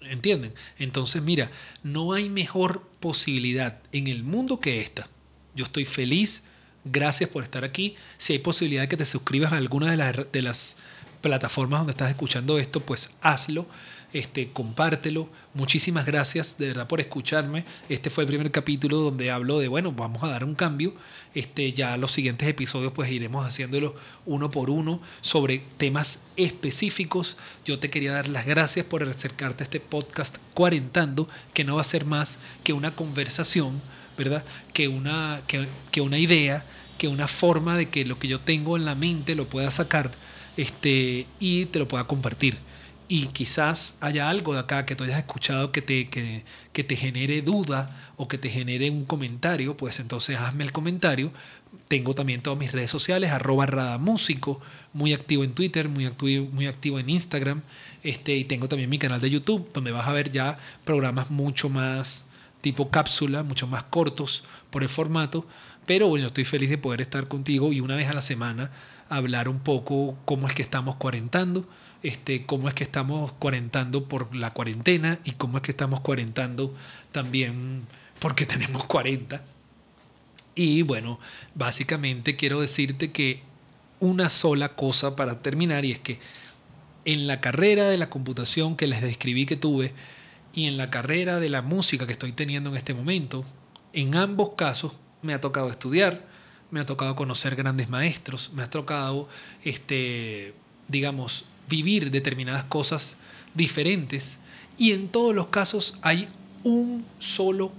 [0.00, 0.54] ¿Entienden?
[0.78, 1.50] Entonces, mira,
[1.82, 5.06] no hay mejor posibilidad en el mundo que esta.
[5.54, 6.44] Yo estoy feliz,
[6.84, 7.96] gracias por estar aquí.
[8.18, 10.76] Si hay posibilidad de que te suscribas a alguna de las, de las
[11.20, 13.66] plataformas donde estás escuchando esto, pues hazlo
[14.14, 15.28] este, compártelo.
[15.54, 17.64] Muchísimas gracias de verdad por escucharme.
[17.88, 20.94] Este fue el primer capítulo donde hablo de, bueno, vamos a dar un cambio.
[21.34, 27.36] Este, ya los siguientes episodios pues iremos haciéndolo uno por uno sobre temas específicos.
[27.64, 31.80] Yo te quería dar las gracias por acercarte a este podcast Cuarentando, que no va
[31.80, 33.82] a ser más que una conversación,
[34.16, 34.44] ¿verdad?
[34.72, 36.64] Que una, que, que una idea
[36.98, 40.10] que una forma de que lo que yo tengo en la mente lo pueda sacar
[40.56, 42.58] este, y te lo pueda compartir.
[43.06, 46.96] Y quizás haya algo de acá que tú hayas escuchado que te, que, que te
[46.96, 51.32] genere duda o que te genere un comentario, pues entonces hazme el comentario.
[51.88, 54.60] Tengo también todas mis redes sociales, arroba radamúsico,
[54.92, 57.62] muy activo en Twitter, muy activo, muy activo en Instagram.
[58.02, 61.68] Este, y tengo también mi canal de YouTube, donde vas a ver ya programas mucho
[61.68, 62.28] más
[62.64, 65.46] tipo cápsula, mucho más cortos por el formato.
[65.84, 68.70] Pero bueno, estoy feliz de poder estar contigo y una vez a la semana
[69.10, 71.68] hablar un poco cómo es que estamos cuarentando,
[72.02, 76.74] este, cómo es que estamos cuarentando por la cuarentena y cómo es que estamos cuarentando
[77.12, 77.86] también
[78.18, 79.44] porque tenemos 40.
[80.54, 81.20] Y bueno,
[81.54, 83.42] básicamente quiero decirte que
[84.00, 86.18] una sola cosa para terminar y es que
[87.04, 89.92] en la carrera de la computación que les describí que tuve
[90.54, 93.44] y en la carrera de la música que estoy teniendo en este momento,
[93.92, 96.26] en ambos casos me ha tocado estudiar,
[96.70, 99.28] me ha tocado conocer grandes maestros, me ha tocado,
[99.64, 100.54] este,
[100.88, 103.18] digamos, vivir determinadas cosas
[103.54, 104.38] diferentes
[104.78, 106.28] y en todos los casos hay
[106.62, 107.72] un solo,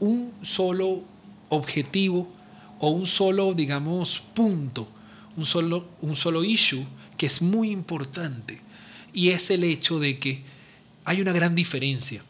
[0.00, 1.04] un solo
[1.48, 2.28] objetivo
[2.80, 4.88] o un solo, digamos, punto,
[5.36, 6.84] un solo, un solo issue
[7.16, 8.60] que es muy importante
[9.12, 10.42] y es el hecho de que
[11.08, 12.22] hay una gran diferencia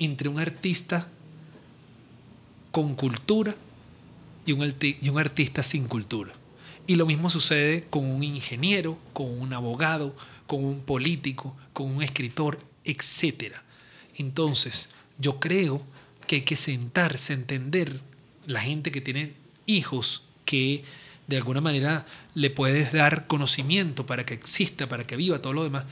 [0.00, 1.08] entre un artista
[2.72, 3.54] con cultura
[4.44, 6.32] y un, artista sin cultura.
[6.88, 10.16] Y lo mismo sucede con un ingeniero, con un abogado,
[10.48, 13.54] con un político, con un escritor, etc.
[14.16, 15.84] Entonces, yo creo
[16.26, 17.92] que hay que sentarse, entender
[18.44, 19.34] la gente que tiene
[19.66, 20.82] hijos que
[21.28, 22.04] de alguna manera
[22.34, 25.84] le puedes dar conocimiento para que exista, para que viva todo lo demás.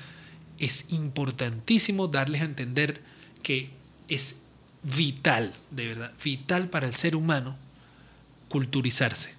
[0.58, 3.02] Es importantísimo darles a entender
[3.42, 3.70] que
[4.08, 4.42] es
[4.82, 7.56] vital, de verdad, vital para el ser humano
[8.48, 9.34] culturizarse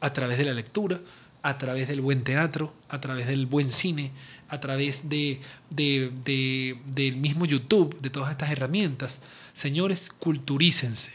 [0.00, 1.00] a través de la lectura,
[1.42, 4.12] a través del buen teatro, a través del buen cine,
[4.48, 5.40] a través de,
[5.70, 9.20] del mismo YouTube, de todas estas herramientas.
[9.52, 11.12] Señores, culturícense.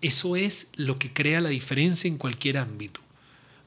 [0.00, 3.00] Eso es lo que crea la diferencia en cualquier ámbito.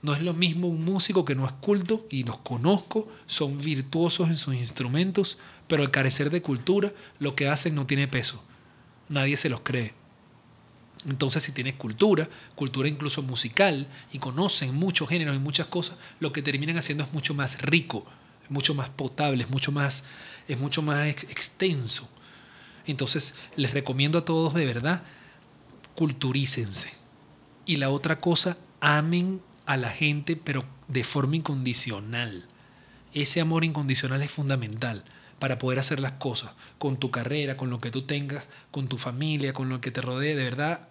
[0.01, 4.29] No es lo mismo un músico que no es culto, y los conozco, son virtuosos
[4.29, 8.43] en sus instrumentos, pero al carecer de cultura, lo que hacen no tiene peso.
[9.09, 9.93] Nadie se los cree.
[11.07, 16.33] Entonces, si tienes cultura, cultura incluso musical, y conocen muchos géneros y muchas cosas, lo
[16.33, 18.05] que terminan haciendo es mucho más rico,
[18.43, 20.03] es mucho más potable, es mucho más,
[20.47, 22.09] es mucho más extenso.
[22.87, 25.03] Entonces, les recomiendo a todos de verdad,
[25.95, 26.91] culturícense.
[27.65, 32.45] Y la otra cosa, amen a la gente, pero de forma incondicional.
[33.13, 35.03] Ese amor incondicional es fundamental
[35.39, 38.97] para poder hacer las cosas con tu carrera, con lo que tú tengas, con tu
[38.97, 40.35] familia, con lo que te rodee.
[40.35, 40.87] De verdad,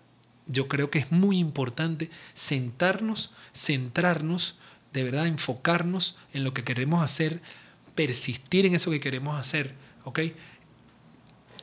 [0.47, 4.59] yo creo que es muy importante sentarnos, centrarnos,
[4.93, 7.43] de verdad enfocarnos en lo que queremos hacer,
[7.95, 10.21] persistir en eso que queremos hacer, ¿ok?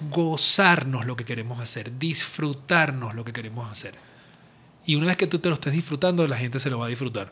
[0.10, 3.96] Gozarnos lo que queremos hacer, disfrutarnos lo que queremos hacer.
[4.86, 6.90] Y una vez que tú te lo estés disfrutando, la gente se lo va a
[6.90, 7.32] disfrutar.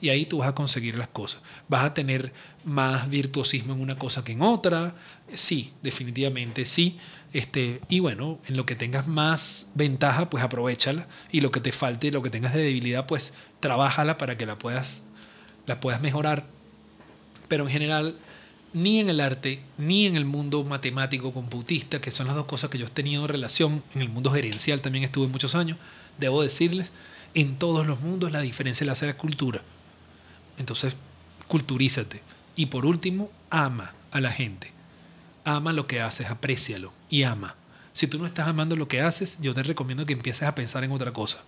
[0.00, 1.42] Y ahí tú vas a conseguir las cosas.
[1.68, 2.32] Vas a tener
[2.64, 4.94] más virtuosismo en una cosa que en otra.
[5.32, 6.98] Sí, definitivamente sí.
[7.32, 11.06] Este, y bueno, en lo que tengas más ventaja, pues aprovechala.
[11.32, 14.58] Y lo que te falte, lo que tengas de debilidad, pues trabájala para que la
[14.58, 15.08] puedas,
[15.66, 16.46] la puedas mejorar.
[17.48, 18.16] Pero en general,
[18.72, 22.68] ni en el arte, ni en el mundo matemático computista, que son las dos cosas
[22.68, 25.78] que yo he tenido relación, en el mundo gerencial también estuve muchos años,
[26.18, 26.92] debo decirles,
[27.34, 29.62] en todos los mundos la diferencia la hace la cultura.
[30.58, 30.96] Entonces,
[31.48, 32.22] culturízate.
[32.56, 34.72] Y por último, ama a la gente.
[35.44, 37.54] Ama lo que haces, aprécialo y ama.
[37.92, 40.84] Si tú no estás amando lo que haces, yo te recomiendo que empieces a pensar
[40.84, 41.42] en otra cosa.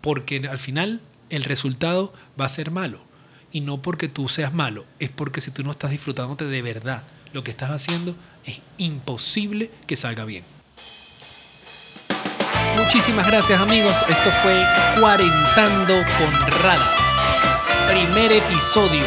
[0.00, 3.02] Porque al final el resultado va a ser malo.
[3.52, 7.02] Y no porque tú seas malo, es porque si tú no estás disfrutándote de verdad
[7.32, 8.14] lo que estás haciendo,
[8.44, 10.44] es imposible que salga bien.
[12.92, 14.66] Muchísimas gracias amigos, esto fue
[14.98, 16.96] Cuarentando con Rada
[17.86, 19.04] primer episodio.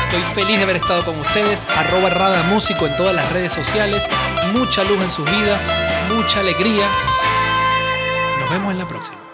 [0.00, 1.68] Estoy feliz de haber estado con ustedes.
[1.68, 4.08] Arroba Rada Músico en todas las redes sociales.
[4.54, 5.60] Mucha luz en sus vidas,
[6.08, 6.88] mucha alegría.
[8.40, 9.25] Nos vemos en la próxima.